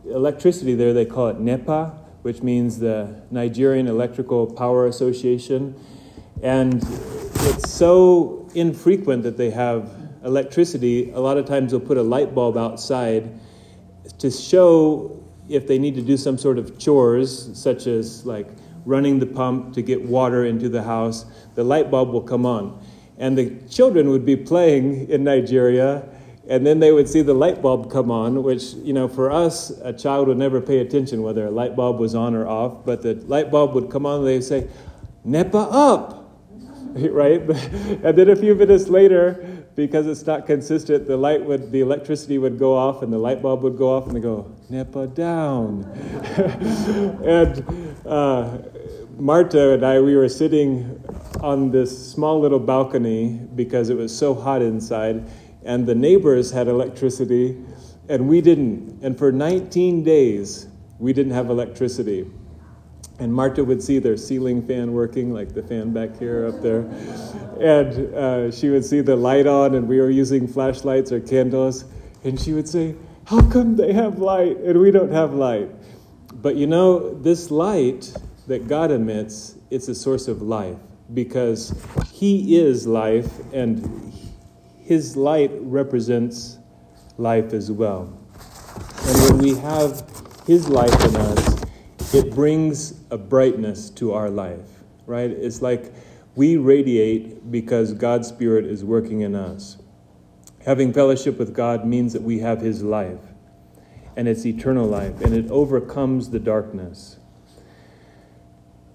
electricity 0.05 0.75
there, 0.75 0.93
they 0.93 1.05
call 1.05 1.27
it 1.27 1.39
NEPA, 1.39 1.97
which 2.21 2.41
means 2.41 2.79
the 2.79 3.21
Nigerian 3.31 3.87
Electrical 3.87 4.47
Power 4.47 4.87
Association. 4.87 5.75
And 6.41 6.75
it's 7.41 7.71
so 7.71 8.47
infrequent 8.55 9.23
that 9.23 9.37
they 9.37 9.49
have 9.51 9.91
electricity. 10.23 11.11
A 11.11 11.19
lot 11.19 11.37
of 11.37 11.45
times 11.45 11.71
they'll 11.71 11.79
put 11.79 11.97
a 11.97 12.03
light 12.03 12.33
bulb 12.33 12.57
outside 12.57 13.39
to 14.19 14.29
show 14.29 15.17
if 15.49 15.67
they 15.67 15.77
need 15.77 15.95
to 15.95 16.01
do 16.01 16.15
some 16.15 16.37
sort 16.37 16.57
of 16.57 16.77
chores, 16.79 17.49
such 17.57 17.87
as 17.87 18.25
like 18.25 18.47
running 18.85 19.19
the 19.19 19.25
pump 19.25 19.73
to 19.75 19.81
get 19.81 20.01
water 20.01 20.45
into 20.45 20.69
the 20.69 20.83
house, 20.83 21.25
the 21.55 21.63
light 21.63 21.91
bulb 21.91 22.09
will 22.09 22.21
come 22.21 22.45
on. 22.45 22.83
And 23.17 23.37
the 23.37 23.55
children 23.69 24.09
would 24.09 24.25
be 24.25 24.35
playing 24.35 25.09
in 25.09 25.23
Nigeria 25.23 26.07
and 26.51 26.65
then 26.65 26.79
they 26.79 26.91
would 26.91 27.07
see 27.07 27.21
the 27.21 27.33
light 27.33 27.61
bulb 27.61 27.91
come 27.91 28.09
on, 28.09 28.43
which, 28.43 28.73
you 28.73 28.93
know, 28.93 29.07
for 29.07 29.31
us, 29.31 29.69
a 29.83 29.93
child 29.93 30.27
would 30.27 30.37
never 30.37 30.59
pay 30.59 30.79
attention 30.79 31.21
whether 31.21 31.45
a 31.45 31.51
light 31.51 31.75
bulb 31.75 31.99
was 31.99 32.15
on 32.15 32.35
or 32.35 32.47
off, 32.47 32.83
but 32.83 33.01
the 33.01 33.13
light 33.13 33.51
bulb 33.51 33.73
would 33.75 33.89
come 33.89 34.05
on 34.05 34.19
and 34.19 34.27
they'd 34.27 34.43
say, 34.43 34.67
NEPA 35.23 35.57
up! 35.57 36.17
right? 36.95 37.41
and 37.41 38.17
then 38.17 38.29
a 38.29 38.35
few 38.35 38.55
minutes 38.55 38.87
later, 38.89 39.60
because 39.75 40.07
it's 40.07 40.25
not 40.25 40.45
consistent, 40.45 41.07
the 41.07 41.17
light 41.17 41.43
would, 41.43 41.71
the 41.71 41.81
electricity 41.81 42.37
would 42.37 42.59
go 42.59 42.75
off 42.75 43.01
and 43.01 43.11
the 43.11 43.17
light 43.17 43.41
bulb 43.41 43.63
would 43.63 43.77
go 43.77 43.95
off 43.95 44.07
and 44.07 44.15
they 44.15 44.19
go, 44.19 44.51
NEPA 44.69 45.07
down. 45.07 45.83
and 47.25 47.97
uh, 48.05 48.57
Marta 49.17 49.73
and 49.73 49.85
I, 49.85 49.99
we 49.99 50.15
were 50.15 50.29
sitting 50.29 51.03
on 51.41 51.71
this 51.71 52.11
small 52.11 52.39
little 52.39 52.59
balcony 52.59 53.39
because 53.55 53.89
it 53.89 53.95
was 53.95 54.15
so 54.15 54.33
hot 54.33 54.61
inside 54.61 55.25
and 55.63 55.85
the 55.85 55.95
neighbors 55.95 56.51
had 56.51 56.67
electricity, 56.67 57.57
and 58.09 58.27
we 58.27 58.41
didn't. 58.41 58.99
And 59.03 59.17
for 59.17 59.31
19 59.31 60.03
days, 60.03 60.67
we 60.99 61.13
didn't 61.13 61.33
have 61.33 61.49
electricity. 61.49 62.29
And 63.21 63.33
Marta 63.33 63.63
would 63.63 63.81
see 63.81 63.99
their 63.99 64.17
ceiling 64.17 64.65
fan 64.67 64.91
working, 64.91 65.31
like 65.31 65.53
the 65.53 65.63
fan 65.63 65.93
back 65.93 66.17
here 66.19 66.47
up 66.47 66.61
there. 66.61 66.81
And 67.61 68.13
uh, 68.13 68.51
she 68.51 68.69
would 68.69 68.83
see 68.83 68.99
the 68.99 69.15
light 69.15 69.47
on, 69.47 69.75
and 69.75 69.87
we 69.87 69.99
were 70.01 70.09
using 70.09 70.47
flashlights 70.47 71.13
or 71.13 71.21
candles. 71.21 71.85
And 72.25 72.37
she 72.37 72.51
would 72.51 72.67
say, 72.67 72.95
How 73.25 73.47
come 73.49 73.77
they 73.77 73.93
have 73.93 74.19
light 74.19 74.57
and 74.57 74.81
we 74.81 74.91
don't 74.91 75.11
have 75.11 75.33
light? 75.33 75.69
But 76.33 76.57
you 76.57 76.67
know, 76.67 77.13
this 77.13 77.51
light 77.51 78.11
that 78.47 78.67
God 78.67 78.91
emits, 78.91 79.55
it's 79.69 79.87
a 79.87 79.95
source 79.95 80.27
of 80.27 80.41
life 80.41 80.77
because 81.13 81.73
He 82.11 82.57
is 82.57 82.85
life 82.87 83.31
and 83.53 84.11
his 84.91 85.15
light 85.15 85.51
represents 85.53 86.57
life 87.17 87.53
as 87.53 87.71
well. 87.71 88.11
And 89.05 89.21
when 89.21 89.37
we 89.37 89.55
have 89.59 90.03
His 90.45 90.67
life 90.67 90.93
in 91.05 91.15
us, 91.15 91.63
it 92.13 92.35
brings 92.35 93.00
a 93.11 93.17
brightness 93.17 93.89
to 93.91 94.13
our 94.13 94.29
life, 94.29 94.83
right? 95.05 95.29
It's 95.29 95.61
like 95.61 95.93
we 96.35 96.57
radiate 96.57 97.51
because 97.51 97.93
God's 97.93 98.29
Spirit 98.29 98.65
is 98.65 98.83
working 98.83 99.21
in 99.21 99.35
us. 99.35 99.77
Having 100.65 100.93
fellowship 100.93 101.37
with 101.37 101.53
God 101.53 101.85
means 101.85 102.13
that 102.13 102.21
we 102.21 102.39
have 102.39 102.61
His 102.61 102.81
life, 102.81 103.19
and 104.15 104.27
it's 104.27 104.45
eternal 104.45 104.87
life, 104.87 105.19
and 105.21 105.33
it 105.33 105.51
overcomes 105.51 106.29
the 106.29 106.39
darkness. 106.39 107.17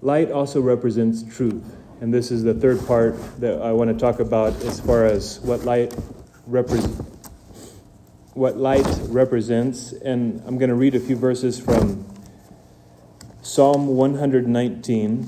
Light 0.01 0.31
also 0.31 0.61
represents 0.61 1.23
truth. 1.23 1.75
And 1.99 2.13
this 2.13 2.29
is 2.29 2.43
the 2.43 2.53
third 2.53 2.85
part 2.85 3.15
that 3.39 3.59
I 3.61 3.71
want 3.71 3.89
to 3.89 3.97
talk 3.97 4.19
about 4.19 4.53
as 4.63 4.79
far 4.79 5.05
as 5.05 5.39
what 5.39 5.63
light 5.63 5.95
represents. 6.45 7.01
What 8.33 8.57
light 8.57 8.85
represents, 9.07 9.93
and 9.93 10.41
I'm 10.45 10.59
going 10.59 10.69
to 10.69 10.75
read 10.75 10.93
a 10.93 10.99
few 10.99 11.15
verses 11.15 11.59
from 11.59 12.05
Psalm 13.47 13.87
119. 13.87 15.25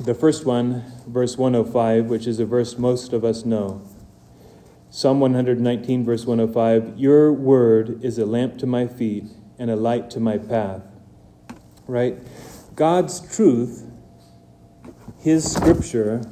The 0.00 0.12
first 0.12 0.44
one, 0.44 0.84
verse 1.06 1.38
105, 1.38 2.06
which 2.06 2.26
is 2.26 2.40
a 2.40 2.44
verse 2.44 2.76
most 2.76 3.12
of 3.12 3.24
us 3.24 3.44
know. 3.44 3.80
Psalm 4.90 5.20
119, 5.20 6.04
verse 6.04 6.26
105 6.26 6.98
Your 6.98 7.32
word 7.32 8.04
is 8.04 8.18
a 8.18 8.26
lamp 8.26 8.58
to 8.58 8.66
my 8.66 8.88
feet 8.88 9.26
and 9.56 9.70
a 9.70 9.76
light 9.76 10.10
to 10.10 10.20
my 10.20 10.36
path. 10.36 10.82
Right? 11.86 12.18
God's 12.74 13.20
truth 13.34 13.86
his 15.20 15.50
scripture 15.50 16.22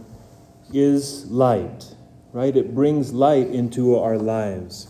is 0.73 1.31
light, 1.31 1.95
right? 2.33 2.57
It 2.57 2.75
brings 2.75 3.13
light 3.13 3.47
into 3.47 3.97
our 3.97 4.19
lives. 4.19 4.89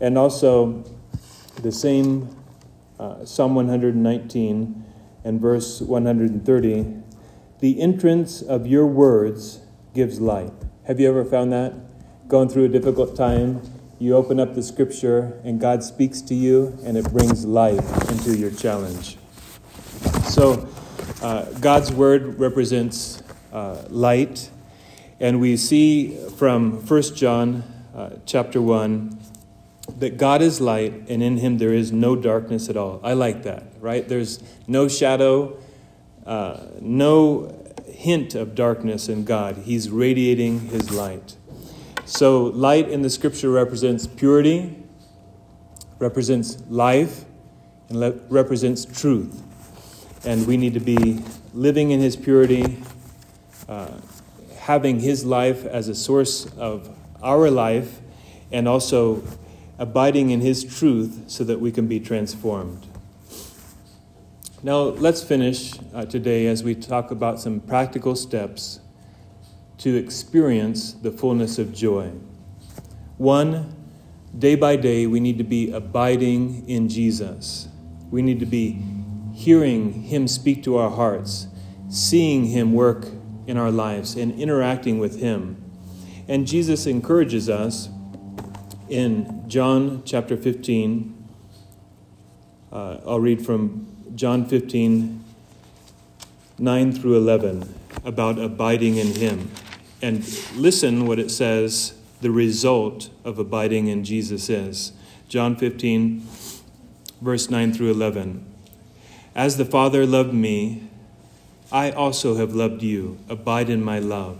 And 0.00 0.16
also, 0.16 0.84
the 1.60 1.72
same 1.72 2.28
uh, 3.00 3.24
Psalm 3.24 3.56
119 3.56 4.81
and 5.24 5.40
verse 5.40 5.80
130 5.80 7.02
the 7.62 7.80
entrance 7.80 8.42
of 8.42 8.66
your 8.66 8.88
words 8.88 9.60
gives 9.94 10.20
light. 10.20 10.52
Have 10.88 10.98
you 10.98 11.08
ever 11.08 11.24
found 11.24 11.52
that? 11.52 11.72
Going 12.26 12.48
through 12.48 12.64
a 12.64 12.68
difficult 12.68 13.14
time, 13.14 13.62
you 14.00 14.16
open 14.16 14.40
up 14.40 14.56
the 14.56 14.64
scripture 14.64 15.40
and 15.44 15.60
God 15.60 15.84
speaks 15.84 16.20
to 16.22 16.34
you 16.34 16.76
and 16.84 16.96
it 16.96 17.08
brings 17.12 17.44
light 17.44 17.78
into 18.10 18.36
your 18.36 18.50
challenge. 18.50 19.16
So, 20.24 20.68
uh, 21.22 21.44
God's 21.60 21.92
word 21.92 22.40
represents 22.40 23.22
uh, 23.52 23.84
light. 23.90 24.50
And 25.20 25.40
we 25.40 25.56
see 25.56 26.16
from 26.30 26.84
1 26.84 27.02
John 27.14 27.62
uh, 27.94 28.10
chapter 28.26 28.60
1 28.60 29.20
that 30.00 30.16
God 30.16 30.42
is 30.42 30.60
light 30.60 30.94
and 31.08 31.22
in 31.22 31.36
him 31.36 31.58
there 31.58 31.72
is 31.72 31.92
no 31.92 32.16
darkness 32.16 32.68
at 32.68 32.76
all. 32.76 32.98
I 33.04 33.12
like 33.12 33.44
that, 33.44 33.62
right? 33.82 34.08
There's 34.08 34.42
no 34.66 34.88
shadow, 34.88 35.58
uh, 36.24 36.60
no 36.80 37.54
hint 37.86 38.34
of 38.34 38.54
darkness 38.54 39.10
in 39.10 39.24
God. 39.24 39.58
He's 39.58 39.90
radiating 39.90 40.60
his 40.60 40.90
light. 40.90 41.36
So, 42.06 42.44
light 42.44 42.88
in 42.88 43.02
the 43.02 43.10
scripture 43.10 43.50
represents 43.50 44.06
purity, 44.06 44.82
represents 45.98 46.62
life, 46.70 47.26
and 47.90 48.00
le- 48.00 48.18
represents 48.30 48.86
truth. 48.86 49.42
And 50.24 50.46
we 50.46 50.56
need 50.56 50.72
to 50.72 50.80
be 50.80 51.22
living 51.52 51.90
in 51.90 52.00
his 52.00 52.16
purity 52.16 52.82
uh, 53.68 53.88
having 54.58 55.00
His 55.00 55.24
life 55.24 55.64
as 55.64 55.88
a 55.88 55.94
source 55.94 56.46
of 56.56 56.94
our 57.22 57.50
life 57.50 58.00
and 58.52 58.68
also 58.68 59.22
abiding 59.78 60.30
in 60.30 60.40
His 60.40 60.62
truth 60.62 61.24
so 61.26 61.42
that 61.44 61.60
we 61.60 61.72
can 61.72 61.86
be 61.88 61.98
transformed. 61.98 62.86
Now, 64.64 64.82
let's 64.82 65.24
finish 65.24 65.72
uh, 65.92 66.04
today 66.04 66.46
as 66.46 66.62
we 66.62 66.76
talk 66.76 67.10
about 67.10 67.40
some 67.40 67.58
practical 67.58 68.14
steps 68.14 68.78
to 69.78 69.96
experience 69.96 70.92
the 70.92 71.10
fullness 71.10 71.58
of 71.58 71.74
joy. 71.74 72.12
One, 73.16 73.74
day 74.38 74.54
by 74.54 74.76
day, 74.76 75.08
we 75.08 75.18
need 75.18 75.36
to 75.38 75.44
be 75.44 75.72
abiding 75.72 76.68
in 76.68 76.88
Jesus. 76.88 77.66
We 78.12 78.22
need 78.22 78.38
to 78.38 78.46
be 78.46 78.80
hearing 79.34 80.04
Him 80.04 80.28
speak 80.28 80.62
to 80.62 80.76
our 80.76 80.90
hearts, 80.90 81.48
seeing 81.90 82.44
Him 82.44 82.72
work 82.72 83.08
in 83.48 83.56
our 83.56 83.72
lives 83.72 84.14
and 84.14 84.32
interacting 84.40 85.00
with 85.00 85.18
Him. 85.18 85.60
And 86.28 86.46
Jesus 86.46 86.86
encourages 86.86 87.50
us 87.50 87.88
in 88.88 89.42
John 89.48 90.04
chapter 90.04 90.36
15, 90.36 91.18
Uh, 92.70 92.98
I'll 93.04 93.20
read 93.20 93.44
from 93.44 93.91
John 94.14 94.44
15, 94.44 95.24
9 96.58 96.92
through 96.92 97.16
11, 97.16 97.74
about 98.04 98.38
abiding 98.38 98.96
in 98.96 99.14
Him. 99.14 99.50
And 100.02 100.22
listen 100.54 101.06
what 101.06 101.18
it 101.18 101.30
says 101.30 101.94
the 102.20 102.30
result 102.30 103.08
of 103.24 103.38
abiding 103.38 103.88
in 103.88 104.04
Jesus 104.04 104.50
is. 104.50 104.92
John 105.28 105.56
15, 105.56 106.26
verse 107.22 107.48
9 107.48 107.72
through 107.72 107.90
11. 107.90 108.44
As 109.34 109.56
the 109.56 109.64
Father 109.64 110.04
loved 110.04 110.34
me, 110.34 110.88
I 111.70 111.90
also 111.90 112.36
have 112.36 112.54
loved 112.54 112.82
you. 112.82 113.18
Abide 113.30 113.70
in 113.70 113.82
my 113.82 113.98
love. 113.98 114.38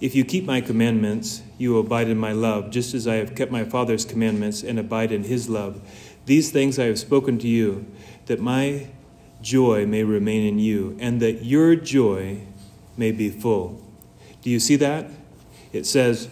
If 0.00 0.14
you 0.14 0.24
keep 0.24 0.44
my 0.44 0.60
commandments, 0.60 1.42
you 1.56 1.78
abide 1.78 2.08
in 2.08 2.18
my 2.18 2.32
love, 2.32 2.70
just 2.70 2.94
as 2.94 3.08
I 3.08 3.14
have 3.16 3.34
kept 3.34 3.50
my 3.50 3.64
Father's 3.64 4.04
commandments 4.04 4.62
and 4.62 4.78
abide 4.78 5.10
in 5.10 5.24
his 5.24 5.48
love. 5.48 5.80
These 6.28 6.50
things 6.50 6.78
I 6.78 6.84
have 6.84 6.98
spoken 6.98 7.38
to 7.38 7.48
you, 7.48 7.86
that 8.26 8.38
my 8.38 8.88
joy 9.40 9.86
may 9.86 10.04
remain 10.04 10.46
in 10.46 10.58
you, 10.58 10.94
and 11.00 11.22
that 11.22 11.42
your 11.42 11.74
joy 11.74 12.42
may 12.98 13.12
be 13.12 13.30
full. 13.30 13.82
Do 14.42 14.50
you 14.50 14.60
see 14.60 14.76
that? 14.76 15.06
It 15.72 15.86
says, 15.86 16.28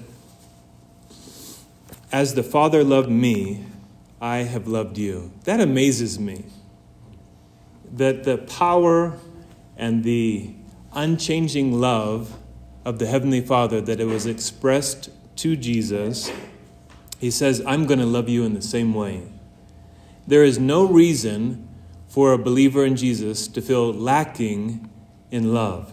As 2.12 2.34
the 2.34 2.42
Father 2.42 2.84
loved 2.84 3.08
me, 3.08 3.64
I 4.20 4.42
have 4.42 4.68
loved 4.68 4.98
you. 4.98 5.32
That 5.44 5.60
amazes 5.60 6.18
me. 6.20 6.44
That 7.90 8.24
the 8.24 8.36
power 8.36 9.18
and 9.78 10.04
the 10.04 10.50
unchanging 10.92 11.80
love 11.80 12.36
of 12.84 12.98
the 12.98 13.06
Heavenly 13.06 13.40
Father, 13.40 13.80
that 13.80 13.98
it 13.98 14.06
was 14.06 14.26
expressed 14.26 15.08
to 15.36 15.56
Jesus, 15.56 16.30
He 17.18 17.30
says, 17.30 17.62
I'm 17.66 17.86
going 17.86 18.00
to 18.00 18.04
love 18.04 18.28
you 18.28 18.44
in 18.44 18.52
the 18.52 18.60
same 18.60 18.92
way. 18.92 19.22
There 20.26 20.44
is 20.44 20.58
no 20.58 20.86
reason 20.86 21.68
for 22.08 22.32
a 22.32 22.38
believer 22.38 22.84
in 22.84 22.96
Jesus 22.96 23.46
to 23.48 23.60
feel 23.60 23.92
lacking 23.92 24.90
in 25.30 25.52
love. 25.52 25.92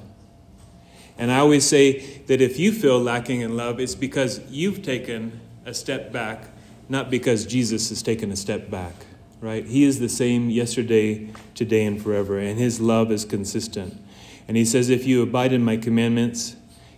And 1.18 1.32
I 1.32 1.40
always 1.40 1.68
say 1.68 2.00
that 2.28 2.42
if 2.42 2.58
you 2.58 2.72
feel 2.72 3.00
lacking 3.00 3.42
in 3.42 3.56
love, 3.56 3.80
it's 3.80 3.96
because 3.96 4.40
you've 4.50 4.82
taken 4.82 5.40
a 5.66 5.74
step 5.74 6.12
back, 6.12 6.46
not 6.90 7.10
because 7.10 7.46
Jesus 7.46 7.90
has 7.90 8.02
taken 8.02 8.32
a 8.32 8.36
step 8.36 8.70
back, 8.70 8.94
right? 9.40 9.66
He 9.66 9.84
is 9.84 10.00
the 10.00 10.10
same 10.10 10.50
yesterday, 10.50 11.30
today, 11.54 11.86
and 11.86 12.02
forever, 12.02 12.40
and 12.40 12.58
his 12.58 12.82
love 12.82 13.12
is 13.12 13.26
consistent. 13.26 14.00
And 14.48 14.58
he 14.58 14.66
says, 14.66 14.90
If 14.90 15.06
you 15.06 15.22
abide 15.22 15.54
in 15.54 15.64
my 15.64 15.78
commandments, 15.78 16.56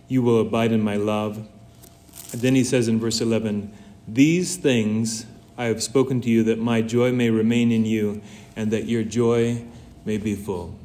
you 0.08 0.22
will 0.22 0.40
abide 0.40 0.72
in 0.72 0.80
my 0.80 0.96
love. 0.96 1.36
And 2.32 2.40
then 2.40 2.54
he 2.54 2.64
says 2.64 2.88
in 2.88 2.98
verse 2.98 3.20
11, 3.20 3.72
These 4.08 4.56
things 4.56 5.26
I 5.58 5.66
have 5.66 5.82
spoken 5.82 6.20
to 6.22 6.30
you, 6.30 6.42
that 6.44 6.58
my 6.58 6.82
joy 6.82 7.12
may 7.12 7.30
remain 7.30 7.72
in 7.72 7.84
you, 7.84 8.22
and 8.54 8.70
that 8.70 8.86
your 8.86 9.02
joy 9.02 9.64
may 10.04 10.18
be 10.18 10.34
full. 10.34 10.78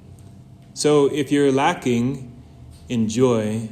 So 0.74 1.08
if 1.14 1.32
you're 1.32 1.52
lacking 1.52 2.32
in 2.90 3.10
joy, 3.10 3.70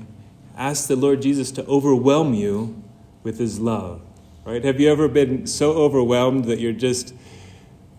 ask 0.57 0.87
the 0.87 0.95
Lord 0.95 1.21
Jesus 1.21 1.51
to 1.51 1.65
overwhelm 1.65 2.33
you 2.33 2.81
with 3.23 3.39
his 3.39 3.59
love. 3.59 4.01
Right? 4.45 4.63
Have 4.63 4.79
you 4.79 4.91
ever 4.91 5.07
been 5.07 5.45
so 5.47 5.73
overwhelmed 5.73 6.45
that 6.45 6.59
you're 6.59 6.73
just 6.73 7.13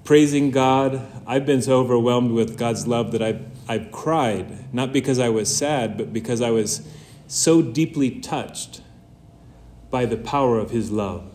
praising 0.05 0.51
God? 0.51 1.07
I've 1.27 1.47
been 1.47 1.63
so 1.63 1.79
overwhelmed 1.79 2.33
with 2.33 2.59
God's 2.59 2.87
love 2.87 3.13
that 3.13 3.23
I've, 3.23 3.45
I've 3.69 3.93
cried, 3.93 4.73
not 4.75 4.93
because 4.93 5.19
I 5.19 5.29
was 5.29 5.55
sad, 5.55 5.97
but 5.97 6.13
because 6.13 6.41
I 6.41 6.51
was 6.51 6.87
so 7.29 7.63
deeply 7.63 8.19
touched 8.21 8.81
by 9.91 10.07
the 10.07 10.17
power 10.17 10.59
of 10.59 10.71
his 10.71 10.91
love. 10.91 11.31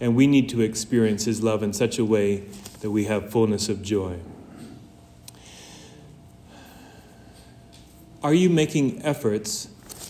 And 0.00 0.14
we 0.14 0.26
need 0.26 0.48
to 0.50 0.60
experience 0.60 1.24
his 1.24 1.42
love 1.42 1.62
in 1.62 1.72
such 1.72 1.98
a 1.98 2.04
way 2.04 2.44
that 2.80 2.90
we 2.90 3.04
have 3.04 3.30
fullness 3.30 3.68
of 3.68 3.82
joy. 3.82 4.18
Are 8.22 8.34
you 8.34 8.50
making 8.50 9.02
efforts 9.04 9.68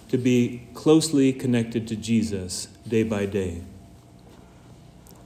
to 0.08 0.18
be 0.18 0.66
closely 0.74 1.32
connected 1.32 1.86
to 1.88 1.96
Jesus 1.96 2.68
day 2.86 3.02
by 3.02 3.26
day? 3.26 3.62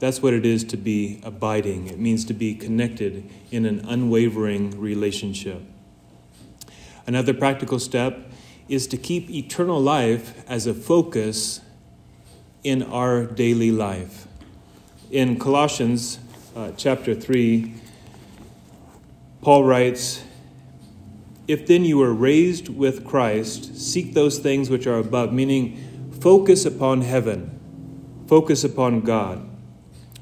That's 0.01 0.21
what 0.21 0.35
it 0.35 0.45
is 0.45 0.65
to 0.65 0.77
be 0.77 1.21
abiding. 1.23 1.87
It 1.87 2.01
means 2.01 2.25
to 2.25 2.35
be 2.35 2.57
connected 2.57 3.29
in 3.53 3.67
an 3.67 3.85
unwavering 3.87 4.81
relationship. 4.81 5.63
Another 7.07 7.33
practical 7.33 7.79
step 7.79 8.33
is 8.69 8.89
to 8.89 8.97
keep 8.97 9.31
eternal 9.31 9.81
life 9.81 10.45
as 10.49 10.67
a 10.67 10.75
focus 10.75 11.61
in 12.65 12.83
our 12.83 13.25
daily 13.25 13.71
life. 13.71 14.27
In 15.13 15.39
Colossians 15.39 16.19
uh, 16.57 16.73
chapter 16.75 17.15
3, 17.15 17.75
Paul 19.43 19.63
writes, 19.63 20.25
if 21.47 21.67
then 21.67 21.85
you 21.85 21.99
were 21.99 22.15
raised 22.15 22.71
with 22.71 23.05
Christ, 23.05 23.77
seek 23.77 24.15
those 24.15 24.39
things 24.39 24.71
which 24.71 24.87
are 24.87 24.97
above, 24.97 25.31
meaning 25.31 26.09
focus 26.19 26.65
upon 26.65 27.03
heaven, 27.03 28.25
focus 28.27 28.65
upon 28.65 29.03
God, 29.03 29.47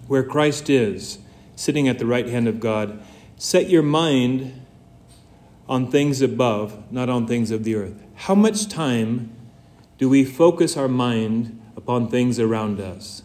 where 0.09 0.25
Christ 0.25 0.69
is, 0.69 1.21
sitting 1.55 1.87
at 1.87 2.01
the 2.01 2.07
right 2.07 2.27
hand 2.27 2.49
of 2.49 2.59
God. 2.59 3.01
Set 3.37 3.71
your 3.71 3.85
mind 3.85 4.67
on 5.69 5.89
things 5.89 6.21
above, 6.21 6.91
not 6.91 7.09
on 7.09 7.29
things 7.29 7.53
of 7.53 7.63
the 7.63 7.77
earth. 7.77 8.03
How 8.17 8.35
much 8.35 8.67
time 8.67 9.31
do 9.99 10.09
we 10.09 10.25
focus 10.25 10.77
our 10.77 10.89
mind 10.89 11.63
upon 11.77 12.09
things 12.09 12.41
around 12.41 12.81
us? 12.81 13.23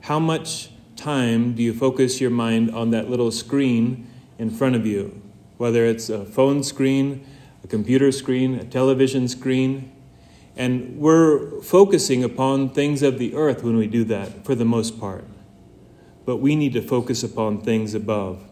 How 0.00 0.18
much 0.18 0.70
time 1.06 1.54
do 1.54 1.62
you 1.62 1.72
focus 1.72 2.20
your 2.20 2.30
mind 2.30 2.70
on 2.70 2.90
that 2.90 3.08
little 3.08 3.30
screen 3.30 4.06
in 4.38 4.50
front 4.50 4.74
of 4.74 4.84
you? 4.84 5.22
whether 5.56 5.86
it's 5.86 6.08
a 6.08 6.24
phone 6.24 6.62
screen, 6.62 7.24
a 7.64 7.66
computer 7.66 8.12
screen, 8.12 8.54
a 8.56 8.64
television 8.64 9.28
screen. 9.28 9.92
And 10.56 10.98
we're 10.98 11.60
focusing 11.62 12.24
upon 12.24 12.70
things 12.70 13.02
of 13.02 13.18
the 13.18 13.34
earth 13.34 13.62
when 13.62 13.76
we 13.76 13.86
do 13.86 14.04
that, 14.04 14.44
for 14.44 14.54
the 14.54 14.64
most 14.64 14.98
part. 14.98 15.24
But 16.24 16.38
we 16.38 16.56
need 16.56 16.72
to 16.74 16.82
focus 16.82 17.22
upon 17.22 17.60
things 17.60 17.94
above. 17.94 18.42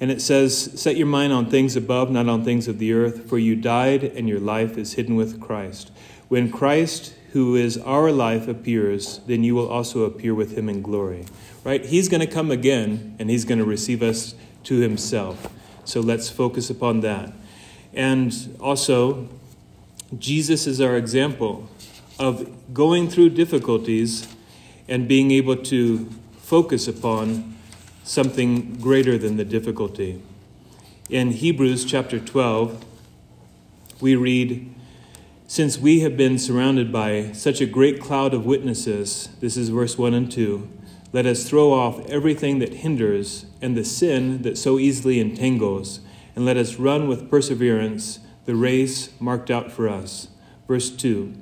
And 0.00 0.10
it 0.10 0.20
says, 0.20 0.80
Set 0.80 0.96
your 0.96 1.06
mind 1.06 1.32
on 1.32 1.50
things 1.50 1.76
above, 1.76 2.10
not 2.10 2.28
on 2.28 2.44
things 2.44 2.68
of 2.68 2.78
the 2.78 2.92
earth, 2.92 3.28
for 3.28 3.38
you 3.38 3.56
died, 3.56 4.04
and 4.04 4.28
your 4.28 4.40
life 4.40 4.76
is 4.76 4.94
hidden 4.94 5.16
with 5.16 5.40
Christ. 5.40 5.90
When 6.28 6.50
Christ, 6.50 7.14
who 7.34 7.56
is 7.56 7.76
our 7.78 8.12
life, 8.12 8.46
appears, 8.46 9.18
then 9.26 9.42
you 9.42 9.56
will 9.56 9.68
also 9.68 10.04
appear 10.04 10.32
with 10.32 10.56
him 10.56 10.68
in 10.68 10.80
glory. 10.80 11.26
Right? 11.64 11.84
He's 11.84 12.08
going 12.08 12.20
to 12.20 12.28
come 12.28 12.52
again, 12.52 13.16
and 13.18 13.28
he's 13.28 13.44
going 13.44 13.58
to 13.58 13.64
receive 13.64 14.04
us 14.04 14.36
to 14.62 14.78
himself. 14.78 15.52
So 15.84 16.00
let's 16.00 16.30
focus 16.30 16.70
upon 16.70 17.00
that. 17.00 17.32
And 17.92 18.56
also, 18.60 19.28
Jesus 20.16 20.68
is 20.68 20.80
our 20.80 20.96
example 20.96 21.68
of 22.20 22.48
going 22.72 23.08
through 23.08 23.30
difficulties 23.30 24.28
and 24.86 25.08
being 25.08 25.32
able 25.32 25.56
to 25.56 26.08
focus 26.38 26.86
upon 26.86 27.56
something 28.04 28.76
greater 28.76 29.18
than 29.18 29.38
the 29.38 29.44
difficulty. 29.44 30.22
In 31.10 31.32
Hebrews 31.32 31.84
chapter 31.84 32.20
12, 32.20 32.84
we 34.00 34.14
read, 34.14 34.73
Since 35.46 35.78
we 35.78 36.00
have 36.00 36.16
been 36.16 36.38
surrounded 36.38 36.92
by 36.92 37.32
such 37.32 37.60
a 37.60 37.66
great 37.66 38.00
cloud 38.00 38.34
of 38.34 38.46
witnesses, 38.46 39.28
this 39.40 39.56
is 39.56 39.68
verse 39.68 39.98
1 39.98 40.14
and 40.14 40.30
2 40.30 40.68
let 41.14 41.26
us 41.26 41.48
throw 41.48 41.72
off 41.72 42.04
everything 42.10 42.58
that 42.58 42.74
hinders 42.74 43.46
and 43.62 43.76
the 43.76 43.84
sin 43.84 44.42
that 44.42 44.58
so 44.58 44.80
easily 44.80 45.20
entangles, 45.20 46.00
and 46.34 46.44
let 46.44 46.56
us 46.56 46.74
run 46.74 47.06
with 47.06 47.30
perseverance 47.30 48.18
the 48.46 48.56
race 48.56 49.10
marked 49.20 49.48
out 49.48 49.70
for 49.70 49.88
us. 49.88 50.26
Verse 50.66 50.90
2 50.90 51.32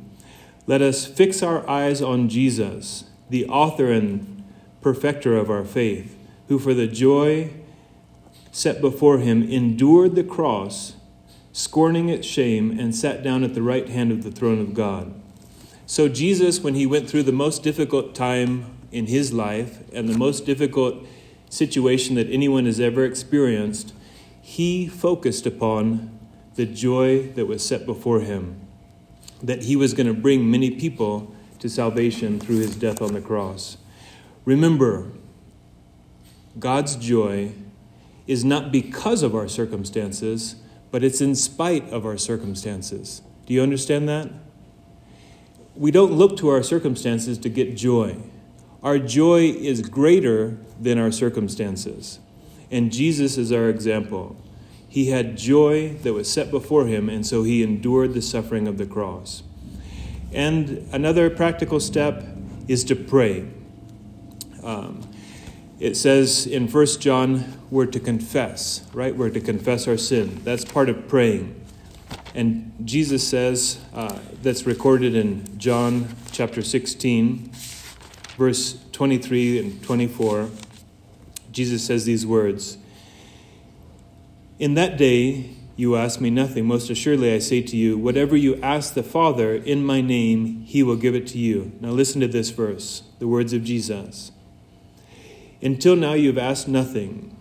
Let 0.66 0.82
us 0.82 1.06
fix 1.06 1.42
our 1.42 1.66
eyes 1.66 2.02
on 2.02 2.28
Jesus, 2.28 3.04
the 3.30 3.46
author 3.46 3.90
and 3.90 4.44
perfecter 4.82 5.38
of 5.38 5.48
our 5.48 5.64
faith, 5.64 6.18
who 6.48 6.58
for 6.58 6.74
the 6.74 6.86
joy 6.86 7.50
set 8.50 8.82
before 8.82 9.20
him 9.20 9.42
endured 9.42 10.16
the 10.16 10.22
cross, 10.22 10.96
scorning 11.52 12.08
its 12.08 12.26
shame, 12.26 12.78
and 12.78 12.94
sat 12.94 13.22
down 13.22 13.44
at 13.44 13.54
the 13.54 13.62
right 13.62 13.88
hand 13.88 14.10
of 14.10 14.22
the 14.22 14.30
throne 14.30 14.58
of 14.58 14.74
God. 14.74 15.14
So, 15.86 16.08
Jesus, 16.08 16.60
when 16.60 16.74
he 16.74 16.86
went 16.86 17.08
through 17.08 17.24
the 17.24 17.32
most 17.32 17.62
difficult 17.62 18.14
time 18.14 18.66
in 18.90 19.06
his 19.06 19.32
life 19.32 19.82
and 19.92 20.08
the 20.08 20.16
most 20.16 20.46
difficult 20.46 21.06
situation 21.50 22.14
that 22.14 22.28
anyone 22.30 22.64
has 22.64 22.80
ever 22.80 23.04
experienced, 23.04 23.92
he 24.40 24.86
focused 24.88 25.46
upon 25.46 26.18
the 26.54 26.64
joy 26.66 27.28
that 27.28 27.46
was 27.46 27.66
set 27.66 27.84
before 27.84 28.20
him, 28.20 28.60
that 29.42 29.64
he 29.64 29.76
was 29.76 29.92
going 29.92 30.06
to 30.06 30.14
bring 30.14 30.50
many 30.50 30.70
people 30.70 31.34
to 31.58 31.68
salvation 31.68 32.40
through 32.40 32.58
his 32.58 32.74
death 32.74 33.00
on 33.02 33.12
the 33.12 33.20
cross. 33.20 33.76
Remember, 34.44 35.10
God's 36.58 36.96
joy 36.96 37.52
is 38.26 38.44
not 38.44 38.72
because 38.72 39.22
of 39.22 39.34
our 39.34 39.48
circumstances, 39.48 40.56
but 40.92 41.02
it's 41.02 41.20
in 41.20 41.34
spite 41.34 41.88
of 41.90 42.06
our 42.06 42.16
circumstances. 42.16 43.22
Do 43.46 43.54
you 43.54 43.62
understand 43.62 44.08
that? 44.08 44.30
We 45.74 45.90
don't 45.90 46.12
look 46.12 46.36
to 46.36 46.48
our 46.50 46.62
circumstances 46.62 47.38
to 47.38 47.48
get 47.48 47.76
joy. 47.76 48.16
Our 48.82 48.98
joy 48.98 49.44
is 49.46 49.80
greater 49.80 50.58
than 50.78 50.98
our 50.98 51.10
circumstances. 51.10 52.20
And 52.70 52.92
Jesus 52.92 53.38
is 53.38 53.50
our 53.50 53.68
example. 53.68 54.36
He 54.86 55.08
had 55.08 55.38
joy 55.38 55.94
that 56.02 56.12
was 56.12 56.30
set 56.30 56.50
before 56.50 56.86
him, 56.86 57.08
and 57.08 57.26
so 57.26 57.42
he 57.42 57.62
endured 57.62 58.12
the 58.12 58.20
suffering 58.20 58.68
of 58.68 58.76
the 58.76 58.84
cross. 58.84 59.42
And 60.32 60.86
another 60.92 61.30
practical 61.30 61.80
step 61.80 62.24
is 62.68 62.84
to 62.84 62.96
pray. 62.96 63.48
Um, 64.62 65.08
it 65.82 65.96
says 65.96 66.46
in 66.46 66.68
1 66.68 66.86
John, 67.00 67.60
we're 67.68 67.86
to 67.86 67.98
confess, 67.98 68.88
right? 68.92 69.16
We're 69.16 69.30
to 69.30 69.40
confess 69.40 69.88
our 69.88 69.96
sin. 69.96 70.40
That's 70.44 70.64
part 70.64 70.88
of 70.88 71.08
praying. 71.08 71.60
And 72.36 72.72
Jesus 72.84 73.26
says, 73.26 73.80
uh, 73.92 74.16
that's 74.42 74.64
recorded 74.64 75.16
in 75.16 75.58
John 75.58 76.14
chapter 76.30 76.62
16, 76.62 77.50
verse 78.36 78.78
23 78.92 79.58
and 79.58 79.82
24. 79.82 80.50
Jesus 81.50 81.84
says 81.84 82.04
these 82.04 82.24
words 82.24 82.78
In 84.60 84.74
that 84.74 84.96
day 84.96 85.50
you 85.74 85.96
ask 85.96 86.20
me 86.20 86.30
nothing. 86.30 86.64
Most 86.64 86.90
assuredly, 86.90 87.34
I 87.34 87.40
say 87.40 87.60
to 87.60 87.76
you, 87.76 87.98
whatever 87.98 88.36
you 88.36 88.54
ask 88.62 88.94
the 88.94 89.02
Father 89.02 89.56
in 89.56 89.84
my 89.84 90.00
name, 90.00 90.62
he 90.62 90.84
will 90.84 90.94
give 90.96 91.16
it 91.16 91.26
to 91.28 91.38
you. 91.38 91.72
Now 91.80 91.90
listen 91.90 92.20
to 92.20 92.28
this 92.28 92.50
verse, 92.50 93.02
the 93.18 93.26
words 93.26 93.52
of 93.52 93.64
Jesus. 93.64 94.31
Until 95.62 95.94
now, 95.94 96.14
you 96.14 96.28
have 96.28 96.38
asked 96.38 96.66
nothing 96.66 97.36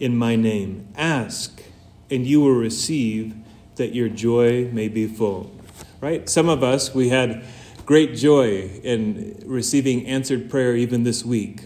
in 0.00 0.16
my 0.16 0.36
name. 0.36 0.88
Ask, 0.96 1.62
and 2.10 2.26
you 2.26 2.40
will 2.40 2.56
receive, 2.56 3.34
that 3.76 3.94
your 3.94 4.08
joy 4.08 4.68
may 4.72 4.88
be 4.88 5.06
full. 5.06 5.54
Right? 6.00 6.28
Some 6.28 6.48
of 6.48 6.62
us, 6.62 6.94
we 6.94 7.10
had 7.10 7.44
great 7.84 8.16
joy 8.16 8.62
in 8.82 9.40
receiving 9.46 10.06
answered 10.06 10.50
prayer 10.50 10.74
even 10.74 11.04
this 11.04 11.24
week. 11.24 11.62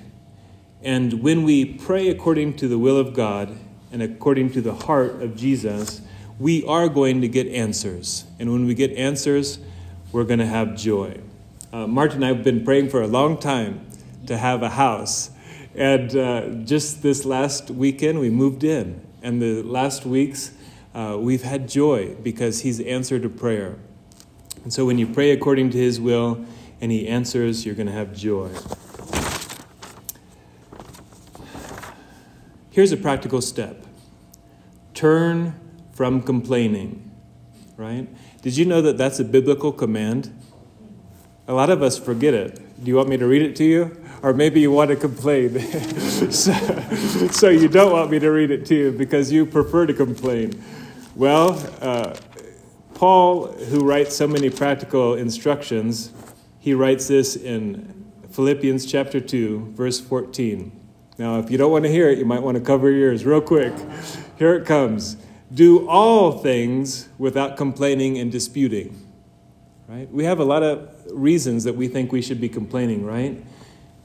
And 0.82 1.22
when 1.22 1.44
we 1.44 1.64
pray 1.64 2.08
according 2.08 2.54
to 2.58 2.68
the 2.68 2.78
will 2.78 2.98
of 2.98 3.14
God 3.14 3.56
and 3.92 4.02
according 4.02 4.52
to 4.52 4.60
the 4.60 4.74
heart 4.74 5.22
of 5.22 5.36
Jesus, 5.36 6.02
we 6.38 6.64
are 6.66 6.88
going 6.88 7.20
to 7.20 7.28
get 7.28 7.46
answers. 7.48 8.24
And 8.38 8.52
when 8.52 8.66
we 8.66 8.74
get 8.74 8.92
answers, 8.92 9.58
we're 10.12 10.24
going 10.24 10.38
to 10.38 10.46
have 10.46 10.76
joy. 10.76 11.20
Uh, 11.72 11.86
Marta 11.86 12.16
and 12.16 12.24
I 12.24 12.28
have 12.28 12.42
been 12.42 12.64
praying 12.64 12.88
for 12.88 13.02
a 13.02 13.06
long 13.06 13.38
time 13.38 13.86
to 14.26 14.36
have 14.36 14.62
a 14.62 14.70
house. 14.70 15.30
And 15.80 16.14
uh, 16.14 16.48
just 16.66 17.02
this 17.02 17.24
last 17.24 17.70
weekend, 17.70 18.20
we 18.20 18.28
moved 18.28 18.64
in. 18.64 19.00
And 19.22 19.40
the 19.40 19.62
last 19.62 20.04
weeks, 20.04 20.52
uh, 20.94 21.16
we've 21.18 21.42
had 21.42 21.70
joy 21.70 22.16
because 22.16 22.60
He's 22.60 22.80
answered 22.80 23.24
a 23.24 23.30
prayer. 23.30 23.78
And 24.62 24.70
so 24.74 24.84
when 24.84 24.98
you 24.98 25.06
pray 25.06 25.30
according 25.30 25.70
to 25.70 25.78
His 25.78 25.98
will 25.98 26.44
and 26.82 26.92
He 26.92 27.08
answers, 27.08 27.64
you're 27.64 27.74
going 27.74 27.86
to 27.86 27.94
have 27.94 28.14
joy. 28.14 28.50
Here's 32.70 32.92
a 32.92 32.98
practical 32.98 33.40
step 33.40 33.86
turn 34.92 35.58
from 35.94 36.20
complaining, 36.20 37.10
right? 37.78 38.06
Did 38.42 38.58
you 38.58 38.66
know 38.66 38.82
that 38.82 38.98
that's 38.98 39.18
a 39.18 39.24
biblical 39.24 39.72
command? 39.72 40.30
A 41.48 41.54
lot 41.54 41.70
of 41.70 41.82
us 41.82 41.98
forget 41.98 42.34
it. 42.34 42.56
Do 42.84 42.90
you 42.90 42.96
want 42.96 43.08
me 43.08 43.16
to 43.16 43.26
read 43.26 43.40
it 43.40 43.56
to 43.56 43.64
you? 43.64 43.99
Or 44.22 44.32
maybe 44.32 44.60
you 44.60 44.70
want 44.70 44.90
to 44.90 44.96
complain. 44.96 45.58
so, 46.30 46.52
so, 47.28 47.48
you 47.48 47.68
don't 47.68 47.92
want 47.92 48.10
me 48.10 48.18
to 48.18 48.30
read 48.30 48.50
it 48.50 48.66
to 48.66 48.74
you 48.74 48.92
because 48.92 49.32
you 49.32 49.46
prefer 49.46 49.86
to 49.86 49.94
complain. 49.94 50.62
Well, 51.16 51.52
uh, 51.80 52.16
Paul, 52.94 53.46
who 53.46 53.84
writes 53.84 54.14
so 54.14 54.26
many 54.26 54.50
practical 54.50 55.14
instructions, 55.14 56.12
he 56.58 56.74
writes 56.74 57.08
this 57.08 57.36
in 57.36 58.12
Philippians 58.30 58.86
chapter 58.86 59.20
2, 59.20 59.72
verse 59.74 59.98
14. 60.00 60.70
Now, 61.18 61.38
if 61.38 61.50
you 61.50 61.58
don't 61.58 61.72
want 61.72 61.84
to 61.84 61.90
hear 61.90 62.08
it, 62.08 62.18
you 62.18 62.24
might 62.24 62.42
want 62.42 62.56
to 62.56 62.62
cover 62.62 62.90
your 62.90 63.10
ears 63.10 63.24
real 63.24 63.40
quick. 63.40 63.72
Here 64.38 64.54
it 64.54 64.66
comes. 64.66 65.16
Do 65.52 65.88
all 65.88 66.38
things 66.38 67.08
without 67.18 67.56
complaining 67.56 68.18
and 68.18 68.30
disputing. 68.30 69.06
Right? 69.88 70.10
We 70.10 70.24
have 70.24 70.38
a 70.38 70.44
lot 70.44 70.62
of 70.62 70.88
reasons 71.10 71.64
that 71.64 71.74
we 71.74 71.88
think 71.88 72.12
we 72.12 72.22
should 72.22 72.40
be 72.40 72.48
complaining, 72.48 73.04
right? 73.04 73.42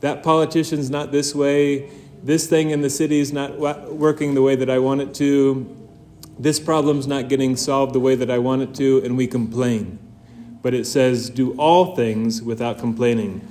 That 0.06 0.22
politician's 0.22 0.91
not 0.91 1.12
this 1.12 1.34
way, 1.34 1.89
this 2.22 2.46
thing 2.46 2.70
in 2.70 2.82
the 2.82 2.91
city 2.91 3.20
is 3.20 3.34
not 3.34 3.58
working 3.58 4.36
the 4.36 4.41
way 4.44 4.56
that 4.56 4.70
I 4.70 4.78
want 4.78 5.02
it 5.02 5.15
to, 5.15 5.76
this 6.38 6.60
problem's 6.60 7.08
not 7.08 7.28
getting 7.28 7.56
solved 7.56 7.94
the 7.94 8.00
way 8.00 8.13
that 8.13 8.30
I 8.30 8.38
want 8.38 8.62
it 8.62 8.76
to, 8.76 9.04
and 9.04 9.18
we 9.18 9.26
complain. 9.26 9.98
But 10.62 10.76
it 10.76 10.86
says, 10.86 11.32
do 11.32 11.54
all 11.54 11.96
things 11.96 12.44
without 12.44 12.78
complaining. 12.78 13.48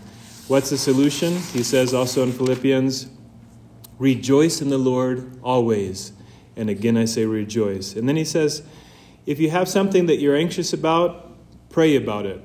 What's 0.46 0.70
the 0.70 0.78
solution? 0.78 1.32
He 1.32 1.64
says 1.64 1.92
also 1.92 2.22
in 2.22 2.30
Philippians, 2.30 3.08
rejoice 3.98 4.60
in 4.60 4.68
the 4.68 4.78
Lord 4.78 5.36
always. 5.42 6.12
And 6.54 6.70
again, 6.70 6.96
I 6.96 7.06
say 7.06 7.26
rejoice. 7.26 7.96
And 7.96 8.08
then 8.08 8.14
he 8.14 8.24
says, 8.24 8.62
if 9.26 9.40
you 9.40 9.50
have 9.50 9.68
something 9.68 10.06
that 10.06 10.20
you're 10.20 10.36
anxious 10.36 10.72
about, 10.72 11.32
pray 11.70 11.96
about 11.96 12.26
it 12.26 12.40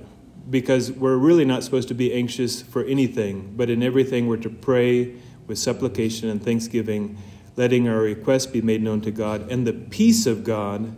because 0.49 0.91
we're 0.91 1.17
really 1.17 1.45
not 1.45 1.63
supposed 1.63 1.87
to 1.89 1.93
be 1.93 2.13
anxious 2.13 2.61
for 2.61 2.83
anything, 2.83 3.53
but 3.55 3.69
in 3.69 3.83
everything 3.83 4.27
we're 4.27 4.37
to 4.37 4.49
pray 4.49 5.15
with 5.47 5.57
supplication 5.57 6.29
and 6.29 6.43
thanksgiving, 6.43 7.17
letting 7.55 7.87
our 7.87 7.99
requests 7.99 8.47
be 8.47 8.61
made 8.61 8.81
known 8.81 9.01
to 9.01 9.11
God. 9.11 9.51
And 9.51 9.65
the 9.65 9.73
peace 9.73 10.25
of 10.25 10.43
God, 10.43 10.95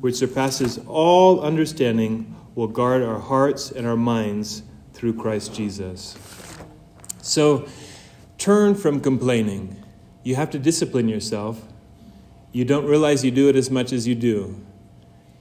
which 0.00 0.16
surpasses 0.16 0.78
all 0.86 1.40
understanding, 1.40 2.36
will 2.54 2.68
guard 2.68 3.02
our 3.02 3.18
hearts 3.18 3.70
and 3.70 3.86
our 3.86 3.96
minds 3.96 4.62
through 4.92 5.14
Christ 5.14 5.54
Jesus. 5.54 6.16
So 7.22 7.66
turn 8.38 8.74
from 8.74 9.00
complaining. 9.00 9.82
You 10.22 10.36
have 10.36 10.50
to 10.50 10.58
discipline 10.58 11.08
yourself. 11.08 11.60
You 12.52 12.64
don't 12.64 12.86
realize 12.86 13.24
you 13.24 13.30
do 13.30 13.48
it 13.48 13.56
as 13.56 13.70
much 13.70 13.92
as 13.92 14.06
you 14.06 14.14
do. 14.14 14.60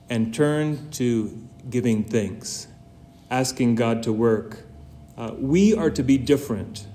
And 0.09 0.33
turn 0.33 0.89
to 0.91 1.47
giving 1.69 2.03
thanks 2.03 2.67
asking 3.31 3.75
God 3.75 4.03
to 4.03 4.13
work. 4.13 4.59
Uh, 5.17 5.31
we 5.37 5.73
are 5.73 5.89
to 5.89 6.03
be 6.03 6.17
different, 6.17 6.85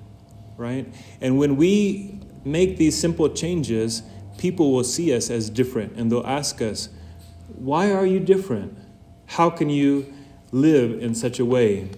right? 0.56 0.86
And 1.20 1.38
when 1.38 1.56
we 1.56 2.20
make 2.44 2.76
these 2.76 2.96
simple 2.96 3.28
changes, 3.28 4.02
people 4.38 4.72
will 4.72 4.84
see 4.84 5.14
us 5.14 5.30
as 5.30 5.50
different 5.50 5.94
and 5.96 6.12
they'll 6.12 6.26
ask 6.26 6.62
us, 6.62 6.90
Why 7.48 7.92
are 7.92 8.06
you 8.06 8.20
different? 8.20 8.78
How 9.26 9.50
can 9.50 9.70
you 9.70 10.12
live 10.52 11.02
in 11.02 11.14
such 11.14 11.40
a 11.40 11.44
way? 11.44 11.90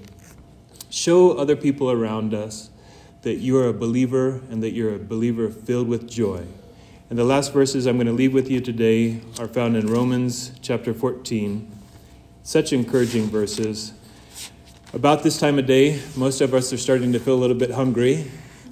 Show 0.88 1.32
other 1.32 1.56
people 1.56 1.90
around 1.90 2.32
us 2.32 2.70
that 3.22 3.34
you're 3.34 3.68
a 3.68 3.74
believer 3.74 4.40
and 4.50 4.62
that 4.62 4.70
you're 4.70 4.94
a 4.94 4.98
believer 4.98 5.50
filled 5.50 5.88
with 5.88 6.08
joy. 6.08 6.46
And 7.10 7.18
the 7.18 7.24
last 7.24 7.52
verses 7.52 7.86
I'm 7.86 7.96
going 7.96 8.06
to 8.06 8.12
leave 8.12 8.32
with 8.32 8.50
you 8.50 8.60
today 8.60 9.20
are 9.38 9.48
found 9.48 9.76
in 9.76 9.86
Romans 9.86 10.52
chapter 10.62 10.94
14. 10.94 11.70
Such 12.42 12.72
encouraging 12.72 13.24
verses. 13.26 13.92
About 14.94 15.22
this 15.22 15.38
time 15.38 15.58
of 15.58 15.66
day, 15.66 16.00
most 16.16 16.40
of 16.40 16.54
us 16.54 16.72
are 16.72 16.78
starting 16.78 17.12
to 17.12 17.20
feel 17.20 17.34
a 17.34 17.36
little 17.36 17.54
bit 17.54 17.70
hungry. 17.70 18.24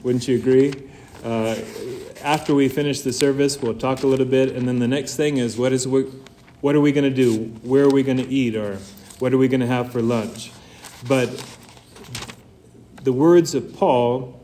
Wouldn't 0.02 0.26
you 0.26 0.36
agree? 0.36 0.72
Uh, 1.22 1.56
after 2.22 2.54
we 2.54 2.70
finish 2.70 3.02
the 3.02 3.12
service, 3.12 3.60
we'll 3.60 3.74
talk 3.74 4.02
a 4.02 4.06
little 4.06 4.24
bit, 4.24 4.56
and 4.56 4.66
then 4.66 4.78
the 4.78 4.88
next 4.88 5.16
thing 5.16 5.36
is 5.36 5.58
what 5.58 5.74
is 5.74 5.86
we, 5.86 6.04
what 6.62 6.74
are 6.74 6.80
we 6.80 6.90
going 6.90 7.04
to 7.04 7.14
do? 7.14 7.44
Where 7.62 7.84
are 7.84 7.90
we 7.90 8.02
going 8.02 8.16
to 8.16 8.26
eat, 8.26 8.56
or 8.56 8.78
what 9.18 9.34
are 9.34 9.36
we 9.36 9.46
going 9.46 9.60
to 9.60 9.66
have 9.66 9.92
for 9.92 10.00
lunch? 10.00 10.52
But 11.06 11.28
the 13.02 13.12
words 13.12 13.54
of 13.54 13.74
Paul 13.74 14.42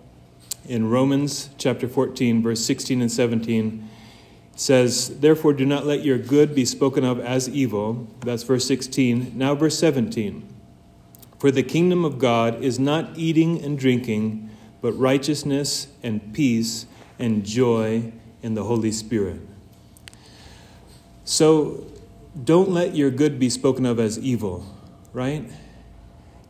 in 0.66 0.90
Romans 0.90 1.48
chapter 1.56 1.88
14, 1.88 2.42
verse 2.42 2.62
16 2.62 3.00
and 3.00 3.10
17 3.10 3.88
says, 4.56 5.20
Therefore, 5.20 5.54
do 5.54 5.64
not 5.64 5.86
let 5.86 6.04
your 6.04 6.18
good 6.18 6.54
be 6.54 6.66
spoken 6.66 7.02
of 7.02 7.18
as 7.18 7.48
evil. 7.48 8.08
That's 8.20 8.42
verse 8.42 8.66
16. 8.66 9.32
Now, 9.34 9.54
verse 9.54 9.78
17. 9.78 10.51
For 11.42 11.50
the 11.50 11.64
kingdom 11.64 12.04
of 12.04 12.20
God 12.20 12.62
is 12.62 12.78
not 12.78 13.18
eating 13.18 13.64
and 13.64 13.76
drinking, 13.76 14.48
but 14.80 14.92
righteousness 14.92 15.88
and 16.00 16.32
peace 16.32 16.86
and 17.18 17.44
joy 17.44 18.12
in 18.44 18.54
the 18.54 18.62
Holy 18.62 18.92
Spirit. 18.92 19.40
So 21.24 21.84
don't 22.44 22.70
let 22.70 22.94
your 22.94 23.10
good 23.10 23.40
be 23.40 23.50
spoken 23.50 23.86
of 23.86 23.98
as 23.98 24.20
evil, 24.20 24.64
right? 25.12 25.50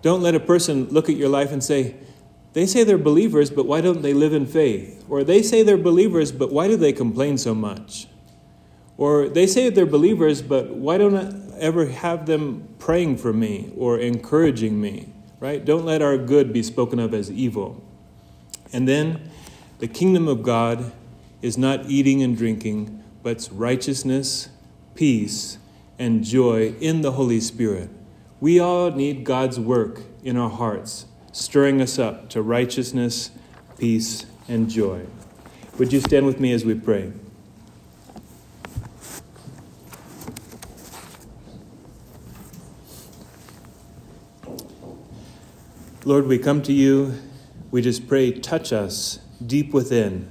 Don't 0.03 0.21
let 0.21 0.35
a 0.35 0.41
person 0.41 0.89
look 0.91 1.09
at 1.09 1.17
your 1.17 1.31
life 1.31 1.53
and 1.53 1.65
say, 1.65 1.97
they 2.53 2.67
say 2.67 2.85
they're 2.85 2.99
believers, 2.99 3.49
but 3.49 3.65
why 3.65 3.81
don't 3.81 4.03
they 4.03 4.13
live 4.13 4.35
in 4.35 4.45
faith? 4.45 5.07
Or 5.09 5.25
they 5.25 5.43
say 5.43 5.63
they're 5.63 5.79
believers, 5.79 6.33
but 6.33 6.53
why 6.53 6.69
do 6.69 6.77
they 6.77 6.93
complain 6.93 7.39
so 7.39 7.55
much? 7.55 8.09
Or 8.99 9.31
they 9.31 9.47
say 9.47 9.71
they're 9.71 9.87
believers, 9.87 10.43
but 10.43 10.69
why 10.69 10.99
don't 10.99 11.17
I 11.17 11.42
ever 11.63 11.87
have 11.87 12.27
them 12.27 12.69
praying 12.79 13.17
for 13.17 13.33
me 13.33 13.73
or 13.77 13.99
encouraging 13.99 14.81
me? 14.81 15.09
Right? 15.41 15.65
Don't 15.65 15.85
let 15.85 16.03
our 16.03 16.19
good 16.19 16.53
be 16.53 16.63
spoken 16.63 16.99
of 16.99 17.15
as 17.15 17.31
evil. 17.31 17.83
And 18.73 18.87
then 18.87 19.31
the 19.79 19.89
kingdom 19.89 20.29
of 20.29 20.43
God 20.43 20.93
is 21.41 21.57
not 21.57 21.87
eating 21.87 22.23
and 22.23 22.37
drinking, 22.37 23.03
but 23.23 23.49
righteousness, 23.51 24.51
peace, 24.95 25.59
and 25.99 26.23
joy 26.23 26.75
in 26.81 27.01
the 27.01 27.13
Holy 27.13 27.41
Spirit. 27.41 27.89
We 28.41 28.61
all 28.61 28.91
need 28.91 29.25
God's 29.25 29.59
work 29.59 30.03
in 30.23 30.37
our 30.37 30.51
hearts, 30.51 31.07
stirring 31.33 31.81
us 31.81 31.99
up 31.99 32.29
to 32.31 32.43
righteousness 32.43 33.31
peace, 33.83 34.27
and 34.47 34.71
joy. 34.71 35.05
Would 35.77 35.93
you 35.93 35.99
stand 35.99 36.25
with 36.25 36.39
me 36.39 36.53
as 36.53 36.65
we 36.65 36.75
pray? 36.75 37.13
Lord, 46.05 46.27
we 46.27 46.37
come 46.37 46.63
to 46.63 46.73
you. 46.73 47.15
We 47.71 47.81
just 47.81 48.09
pray, 48.09 48.33
touch 48.33 48.73
us 48.73 49.21
deep 49.45 49.73
within. 49.73 50.29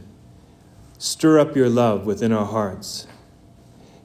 Stir 0.97 1.39
up 1.39 1.55
your 1.55 1.69
love 1.69 2.05
within 2.05 2.34
our 2.34 2.45
hearts. 2.45 3.07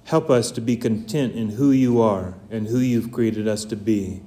Help 0.05 0.31
us 0.31 0.53
to 0.53 0.61
be 0.61 0.77
content 0.77 1.35
in 1.35 1.51
who 1.51 1.73
you 1.73 2.01
are 2.01 2.35
and 2.53 2.69
who 2.69 2.79
you've 2.79 3.11
created 3.11 3.49
us 3.49 3.65
to 3.65 3.75
be, 3.75 4.23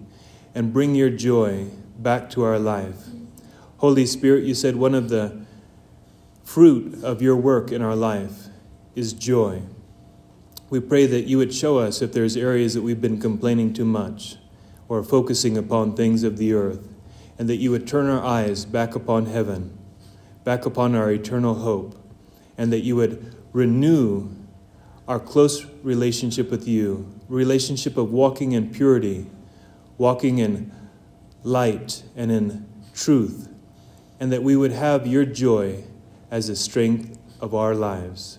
and 0.53 0.73
bring 0.73 0.95
your 0.95 1.09
joy 1.09 1.67
back 1.97 2.29
to 2.31 2.43
our 2.43 2.59
life. 2.59 3.05
Holy 3.77 4.05
Spirit, 4.05 4.43
you 4.43 4.53
said 4.53 4.75
one 4.75 4.93
of 4.93 5.07
the 5.07 5.45
fruit 6.43 7.01
of 7.05 7.21
your 7.21 7.37
work 7.37 7.71
in 7.71 7.81
our 7.81 7.95
life 7.95 8.47
is 8.95 9.13
joy. 9.13 9.61
We 10.69 10.81
pray 10.81 11.05
that 11.05 11.25
you 11.25 11.37
would 11.37 11.53
show 11.53 11.77
us 11.77 12.01
if 12.01 12.11
there's 12.11 12.35
areas 12.35 12.73
that 12.73 12.81
we've 12.81 12.99
been 12.99 13.21
complaining 13.21 13.71
too 13.71 13.85
much 13.85 14.35
or 14.89 15.01
focusing 15.03 15.57
upon 15.57 15.95
things 15.95 16.23
of 16.23 16.37
the 16.37 16.51
earth 16.51 16.85
and 17.39 17.49
that 17.49 17.55
you 17.55 17.71
would 17.71 17.87
turn 17.87 18.07
our 18.07 18.23
eyes 18.23 18.65
back 18.65 18.95
upon 18.95 19.25
heaven, 19.25 19.75
back 20.43 20.65
upon 20.65 20.93
our 20.93 21.09
eternal 21.09 21.55
hope, 21.55 21.97
and 22.57 22.71
that 22.73 22.81
you 22.81 22.97
would 22.97 23.33
renew 23.53 24.29
our 25.07 25.19
close 25.19 25.65
relationship 25.81 26.51
with 26.51 26.67
you, 26.67 27.09
relationship 27.29 27.97
of 27.97 28.11
walking 28.11 28.51
in 28.51 28.69
purity, 28.69 29.25
walking 29.97 30.37
in 30.37 30.71
light 31.43 32.03
and 32.15 32.29
in 32.29 32.67
truth, 32.93 33.49
and 34.19 34.31
that 34.31 34.43
we 34.43 34.55
would 34.55 34.73
have 34.73 35.07
your 35.07 35.25
joy 35.25 35.83
as 36.29 36.47
the 36.47 36.55
strength 36.55 37.17
of 37.39 37.55
our 37.55 37.73
lives. 37.73 38.37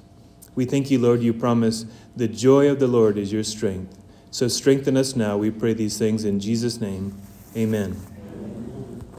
We 0.55 0.67
thank 0.67 0.91
you, 0.91 0.99
Lord, 0.99 1.23
you 1.23 1.33
promise 1.33 1.87
the 2.15 2.29
joy 2.29 2.69
of 2.71 2.79
the 2.79 2.87
Lord 2.87 3.17
is 3.17 3.33
your 3.33 3.45
strength. 3.45 3.97
So 4.31 4.47
strengthen 4.47 4.97
us 4.97 5.17
now, 5.17 5.39
we 5.39 5.51
pray 5.51 5.73
these 5.73 5.97
things 5.97 6.25
in 6.25 6.39
Jesus' 6.39 6.81
name. 6.81 7.21
Amen. 7.57 8.10